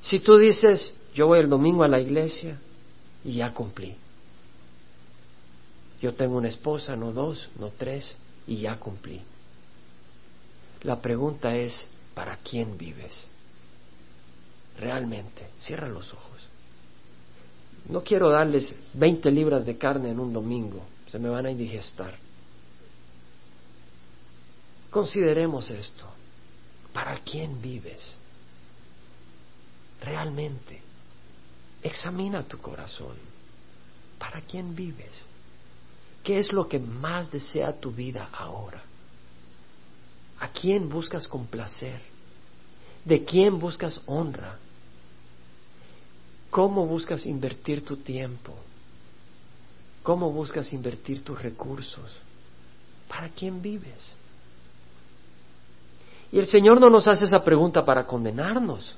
Si 0.00 0.20
tú 0.20 0.38
dices, 0.38 0.94
yo 1.12 1.26
voy 1.26 1.40
el 1.40 1.50
domingo 1.50 1.84
a 1.84 1.88
la 1.88 2.00
iglesia 2.00 2.58
y 3.22 3.34
ya 3.34 3.52
cumplí. 3.52 3.94
Yo 6.00 6.14
tengo 6.14 6.38
una 6.38 6.48
esposa, 6.48 6.96
no 6.96 7.12
dos, 7.12 7.50
no 7.58 7.70
tres, 7.76 8.16
y 8.46 8.56
ya 8.56 8.80
cumplí. 8.80 9.20
La 10.82 11.02
pregunta 11.02 11.54
es, 11.54 11.86
¿para 12.14 12.38
quién 12.38 12.78
vives? 12.78 13.26
Realmente, 14.78 15.46
cierra 15.58 15.88
los 15.88 16.10
ojos. 16.10 16.48
No 17.90 18.02
quiero 18.02 18.30
darles 18.30 18.74
20 18.94 19.30
libras 19.30 19.66
de 19.66 19.76
carne 19.76 20.08
en 20.08 20.18
un 20.18 20.32
domingo, 20.32 20.84
se 21.10 21.18
me 21.18 21.28
van 21.28 21.44
a 21.44 21.50
indigestar. 21.50 22.14
Consideremos 24.88 25.70
esto. 25.70 26.06
¿Para 26.92 27.18
quién 27.18 27.60
vives? 27.60 28.16
Realmente. 30.00 30.82
Examina 31.82 32.42
tu 32.42 32.58
corazón. 32.58 33.16
¿Para 34.18 34.40
quién 34.42 34.74
vives? 34.74 35.12
¿Qué 36.22 36.38
es 36.38 36.52
lo 36.52 36.68
que 36.68 36.78
más 36.78 37.30
desea 37.30 37.72
tu 37.72 37.90
vida 37.90 38.28
ahora? 38.32 38.82
¿A 40.40 40.48
quién 40.48 40.88
buscas 40.88 41.26
complacer? 41.26 42.00
¿De 43.04 43.24
quién 43.24 43.58
buscas 43.58 44.00
honra? 44.06 44.58
¿Cómo 46.50 46.86
buscas 46.86 47.24
invertir 47.26 47.84
tu 47.84 47.96
tiempo? 47.98 48.54
¿Cómo 50.02 50.30
buscas 50.30 50.72
invertir 50.72 51.22
tus 51.22 51.40
recursos? 51.40 52.16
¿Para 53.08 53.28
quién 53.28 53.62
vives? 53.62 54.14
Y 56.32 56.38
el 56.38 56.46
Señor 56.46 56.80
no 56.80 56.90
nos 56.90 57.08
hace 57.08 57.24
esa 57.24 57.42
pregunta 57.42 57.84
para 57.84 58.06
condenarnos, 58.06 58.94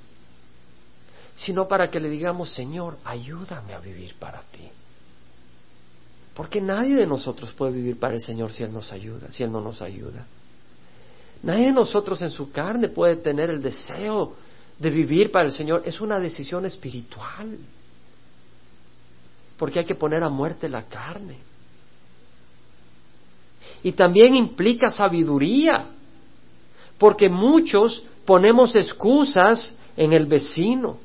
sino 1.35 1.67
para 1.67 1.91
que 1.91 1.99
le 1.99 2.11
digamos, 2.11 2.51
Señor, 2.51 2.99
ayúdame 3.05 3.75
a 3.75 3.79
vivir 3.79 4.15
para 4.19 4.41
ti. 4.43 4.69
Porque 6.35 6.61
nadie 6.61 6.95
de 6.95 7.07
nosotros 7.07 7.53
puede 7.53 7.73
vivir 7.73 7.99
para 7.99 8.15
el 8.15 8.21
Señor 8.21 8.53
si 8.53 8.63
Él 8.63 8.73
nos 8.73 8.93
ayuda, 8.93 9.31
si 9.33 9.43
Él 9.43 9.53
no 9.53 9.61
nos 9.61 9.83
ayuda. 9.83 10.27
Nadie 11.43 11.67
de 11.67 11.73
nosotros 11.73 12.21
en 12.23 12.31
su 12.31 12.53
carne 12.53 12.89
puede 12.89 13.17
tener 13.17 13.51
el 13.51 13.61
deseo 13.61 14.35
de 14.79 14.91
vivir 14.91 15.31
para 15.31 15.47
el 15.47 15.53
Señor 15.53 15.83
es 15.85 16.01
una 16.01 16.19
decisión 16.19 16.65
espiritual. 16.67 17.59
Porque 19.57 19.81
hay 19.81 19.85
que 19.85 19.95
poner 19.95 20.23
a 20.23 20.29
muerte 20.29 20.69
la 20.69 20.85
carne. 20.85 21.39
Y 23.83 23.93
también 23.93 24.35
implica 24.35 24.91
sabiduría. 24.91 25.87
Porque 27.03 27.29
muchos 27.29 28.01
ponemos 28.25 28.77
excusas 28.77 29.77
en 29.97 30.13
el 30.13 30.27
vecino, 30.27 30.99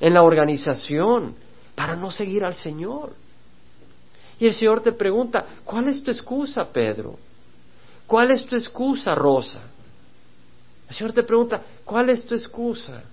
en 0.00 0.14
la 0.14 0.24
organización, 0.24 1.36
para 1.76 1.94
no 1.94 2.10
seguir 2.10 2.42
al 2.42 2.56
Señor. 2.56 3.12
Y 4.40 4.48
el 4.48 4.52
Señor 4.52 4.80
te 4.80 4.90
pregunta, 4.90 5.46
¿cuál 5.64 5.86
es 5.90 6.02
tu 6.02 6.10
excusa, 6.10 6.64
Pedro? 6.72 7.16
¿Cuál 8.08 8.32
es 8.32 8.44
tu 8.46 8.56
excusa, 8.56 9.14
Rosa? 9.14 9.62
El 10.88 10.94
Señor 10.96 11.12
te 11.12 11.22
pregunta, 11.22 11.62
¿cuál 11.84 12.10
es 12.10 12.26
tu 12.26 12.34
excusa? 12.34 13.04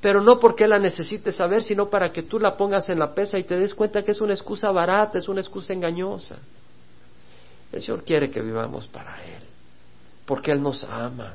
Pero 0.00 0.22
no 0.22 0.38
porque 0.38 0.68
la 0.68 0.78
necesites 0.78 1.34
saber, 1.34 1.64
sino 1.64 1.90
para 1.90 2.12
que 2.12 2.22
tú 2.22 2.38
la 2.38 2.56
pongas 2.56 2.88
en 2.88 3.00
la 3.00 3.12
pesa 3.12 3.36
y 3.36 3.42
te 3.42 3.56
des 3.56 3.74
cuenta 3.74 4.04
que 4.04 4.12
es 4.12 4.20
una 4.20 4.34
excusa 4.34 4.70
barata, 4.70 5.18
es 5.18 5.28
una 5.28 5.40
excusa 5.40 5.72
engañosa. 5.72 6.38
El 7.72 7.82
Señor 7.82 8.04
quiere 8.04 8.30
que 8.30 8.40
vivamos 8.40 8.86
para 8.86 9.24
Él, 9.24 9.49
porque 10.30 10.52
Él 10.52 10.62
nos 10.62 10.84
ama. 10.84 11.34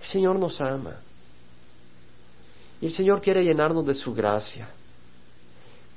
El 0.00 0.06
Señor 0.06 0.38
nos 0.38 0.58
ama. 0.58 0.96
Y 2.80 2.86
el 2.86 2.92
Señor 2.92 3.20
quiere 3.20 3.44
llenarnos 3.44 3.84
de 3.84 3.92
su 3.92 4.14
gracia. 4.14 4.70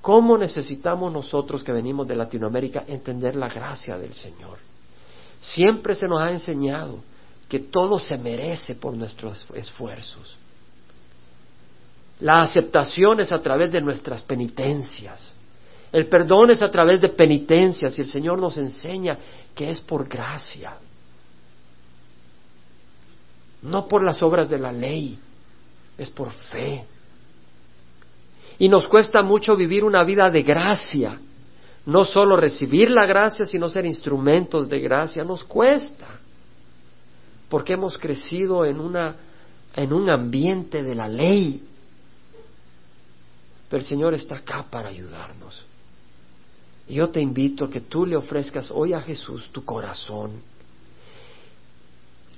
¿Cómo 0.01 0.37
necesitamos 0.37 1.13
nosotros 1.13 1.63
que 1.63 1.71
venimos 1.71 2.09
de 2.09 2.15
Latinoamérica 2.17 2.83
entender 2.89 3.37
la 3.37 3.47
gracia 3.47 3.97
del 3.97 4.13
Señor? 4.13 4.57
Siempre 5.39 5.95
se 5.95 6.09
nos 6.09 6.19
ha 6.21 6.29
enseñado 6.29 6.99
que 7.47 7.59
todo 7.59 7.99
se 7.99 8.17
merece 8.17 8.75
por 8.75 8.93
nuestros 8.93 9.47
esfuerzos. 9.55 10.35
La 12.19 12.41
aceptación 12.41 13.21
es 13.21 13.31
a 13.31 13.41
través 13.41 13.71
de 13.71 13.79
nuestras 13.79 14.23
penitencias. 14.23 15.31
El 15.89 16.07
perdón 16.07 16.51
es 16.51 16.61
a 16.61 16.69
través 16.69 16.99
de 16.99 17.07
penitencias 17.07 17.97
y 17.97 18.01
el 18.01 18.09
Señor 18.09 18.39
nos 18.39 18.57
enseña 18.57 19.17
que 19.55 19.69
es 19.69 19.79
por 19.79 20.09
gracia, 20.09 20.77
no 23.61 23.87
por 23.87 24.03
las 24.03 24.21
obras 24.21 24.49
de 24.49 24.57
la 24.57 24.71
ley, 24.71 25.17
es 25.97 26.09
por 26.11 26.31
fe. 26.31 26.85
Y 28.59 28.69
nos 28.69 28.87
cuesta 28.87 29.21
mucho 29.21 29.55
vivir 29.55 29.83
una 29.83 30.03
vida 30.03 30.29
de 30.29 30.41
gracia, 30.41 31.19
no 31.85 32.05
solo 32.05 32.35
recibir 32.35 32.89
la 32.89 33.05
gracia, 33.05 33.45
sino 33.45 33.69
ser 33.69 33.85
instrumentos 33.85 34.67
de 34.67 34.79
gracia, 34.79 35.23
nos 35.23 35.43
cuesta, 35.43 36.07
porque 37.49 37.73
hemos 37.73 37.97
crecido 37.97 38.65
en, 38.65 38.79
una, 38.79 39.15
en 39.75 39.93
un 39.93 40.09
ambiente 40.09 40.83
de 40.83 40.95
la 40.95 41.07
ley. 41.07 41.63
Pero 43.69 43.81
el 43.81 43.87
Señor 43.87 44.13
está 44.13 44.35
acá 44.35 44.65
para 44.69 44.89
ayudarnos. 44.89 45.65
Yo 46.89 47.09
te 47.09 47.19
invito 47.19 47.65
a 47.65 47.69
que 47.69 47.81
tú 47.81 48.05
le 48.05 48.15
ofrezcas 48.15 48.71
hoy 48.71 48.93
a 48.93 49.01
Jesús 49.01 49.49
tu 49.51 49.63
corazón. 49.65 50.41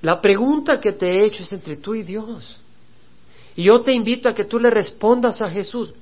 La 0.02 0.22
pregunta 0.22 0.80
que 0.80 0.93
te 0.93 1.08
he 1.08 1.26
hecho 1.26 1.43
es 1.43 1.52
entre 1.52 1.78
tú 1.78 1.93
y 1.93 2.04
Dios. 2.04 2.58
Y 3.56 3.64
yo 3.64 3.82
te 3.82 3.93
invito 3.93 4.30
a 4.30 4.36
que 4.36 4.45
tú 4.45 4.60
le 4.60 4.70
respondas 4.70 5.41
a 5.41 5.50
Jesús. 5.50 5.93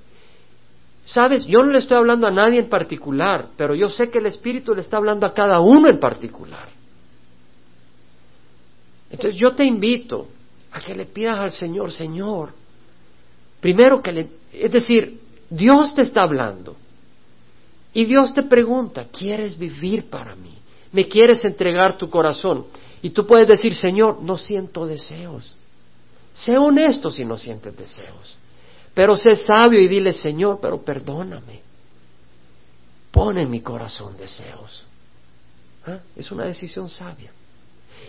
Sabes, 1.06 1.45
yo 1.45 1.64
no 1.64 1.72
le 1.72 1.80
estoy 1.80 1.98
hablando 1.98 2.28
a 2.28 2.32
nadie 2.32 2.60
en 2.60 2.70
particular, 2.70 3.48
pero 3.56 3.74
yo 3.74 3.89
sé 3.89 4.10
que 4.10 4.20
el 4.20 4.26
Espíritu 4.26 4.74
le 4.74 4.82
está 4.82 4.98
hablando 4.98 5.26
a 5.26 5.34
cada 5.34 5.60
uno 5.60 5.88
en 5.88 6.00
particular. 6.00 6.70
Entonces 9.10 9.39
yo 9.39 9.54
te 9.56 9.64
invito 9.64 10.28
a 10.72 10.82
que 10.82 10.93
le 10.93 11.06
pidas 11.06 11.39
al 11.39 11.52
Señor, 11.52 11.91
Señor, 11.91 12.52
primero 13.62 14.02
que 14.02 14.12
le, 14.12 14.30
es 14.52 14.72
decir, 14.72 15.22
Dios 15.50 15.95
te 15.95 16.02
está 16.02 16.24
hablando 16.24 16.76
y 17.93 18.04
Dios 18.04 18.34
te 18.34 18.43
pregunta, 18.43 19.08
¿quieres 19.10 19.58
vivir 19.58 20.10
para 20.10 20.36
mí? 20.36 20.58
me 20.91 21.08
quieres 21.08 21.43
entregar 21.45 21.98
tu 21.98 22.10
corazón. 22.10 22.66
Y 23.02 23.12
tú 23.12 23.26
puedes 23.26 23.48
decir, 23.48 23.76
Señor, 23.76 24.22
no 24.22 24.38
siento 24.38 24.86
deseos. 24.88 25.56
Sé 26.34 26.58
honesto 26.58 27.10
si 27.10 27.26
no 27.26 27.38
sientes 27.38 27.76
deseos. 27.76 28.38
Pero 28.93 29.16
sé 29.16 29.36
sabio 29.36 29.80
y 29.80 29.88
dile, 29.88 30.14
Señor, 30.14 30.60
pero 30.60 30.82
perdóname. 30.84 31.62
Pon 33.12 33.38
en 33.38 33.50
mi 33.50 33.62
corazón 33.62 34.18
deseos. 34.18 34.86
¿Ah? 35.86 36.00
Es 36.16 36.32
una 36.32 36.45
decisión 36.45 36.89
sabia. 36.89 37.32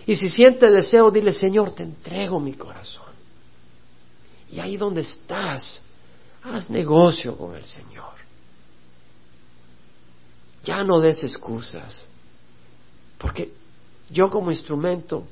Y 0.07 0.17
si 0.17 0.29
sientes 0.29 0.73
deseo, 0.73 1.11
dile, 1.11 1.33
Señor, 1.33 1.75
te 1.75 1.83
entrego 1.83 2.41
mi 2.41 2.55
corazón. 2.55 3.13
Y 4.51 4.61
ahí 4.61 4.77
donde 4.77 5.03
estás, 5.03 5.83
haz 6.43 6.71
negocio 6.71 7.37
con 7.37 7.55
el 7.55 7.65
Señor. 7.65 8.15
Ya 10.65 10.83
no 10.85 11.01
des 11.01 11.23
excusas. 11.23 12.07
Porque 13.19 13.53
yo 14.11 14.31
como 14.31 14.51
instrumento 14.51 15.25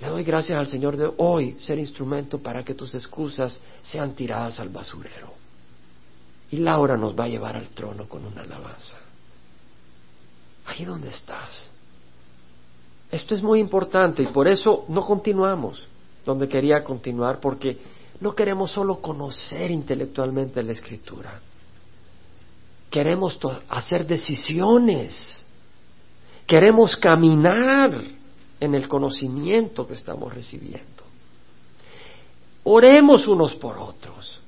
le 0.00 0.08
doy 0.08 0.24
gracias 0.24 0.58
al 0.58 0.66
Señor 0.66 0.96
de 0.96 1.12
hoy 1.18 1.56
ser 1.60 1.78
instrumento 1.78 2.38
para 2.38 2.64
que 2.64 2.74
tus 2.74 2.94
excusas 2.94 3.60
sean 3.82 4.14
tiradas 4.14 4.58
al 4.58 4.68
basurero. 4.68 5.32
Y 6.50 6.56
Laura 6.56 6.96
nos 6.96 7.18
va 7.18 7.24
a 7.24 7.28
llevar 7.28 7.56
al 7.56 7.68
trono 7.68 8.08
con 8.08 8.24
una 8.26 8.42
alabanza. 8.42 8.96
Ahí 10.66 10.84
donde 10.84 11.08
estás. 11.08 11.70
Esto 13.10 13.34
es 13.34 13.42
muy 13.42 13.60
importante 13.60 14.22
y 14.22 14.26
por 14.26 14.48
eso 14.48 14.86
no 14.88 15.02
continuamos 15.02 15.86
donde 16.24 16.48
quería 16.48 16.82
continuar 16.82 17.40
porque 17.40 17.78
no 18.20 18.34
queremos 18.34 18.70
solo 18.70 19.00
conocer 19.00 19.70
intelectualmente 19.70 20.62
la 20.62 20.72
escritura. 20.72 21.40
Queremos 22.90 23.38
hacer 23.68 24.06
decisiones. 24.06 25.41
Queremos 26.46 26.96
caminar 26.96 28.02
en 28.60 28.74
el 28.74 28.88
conocimiento 28.88 29.86
que 29.86 29.94
estamos 29.94 30.32
recibiendo. 30.32 31.02
Oremos 32.64 33.26
unos 33.26 33.54
por 33.56 33.76
otros. 33.78 34.40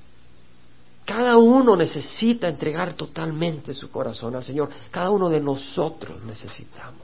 Cada 1.05 1.37
uno 1.37 1.77
necesita 1.77 2.49
entregar 2.49 2.95
totalmente 2.95 3.75
su 3.75 3.91
corazón 3.91 4.37
al 4.37 4.45
Señor. 4.45 4.71
Cada 4.91 5.11
uno 5.11 5.29
de 5.29 5.41
nosotros 5.41 6.23
necesitamos. 6.25 7.04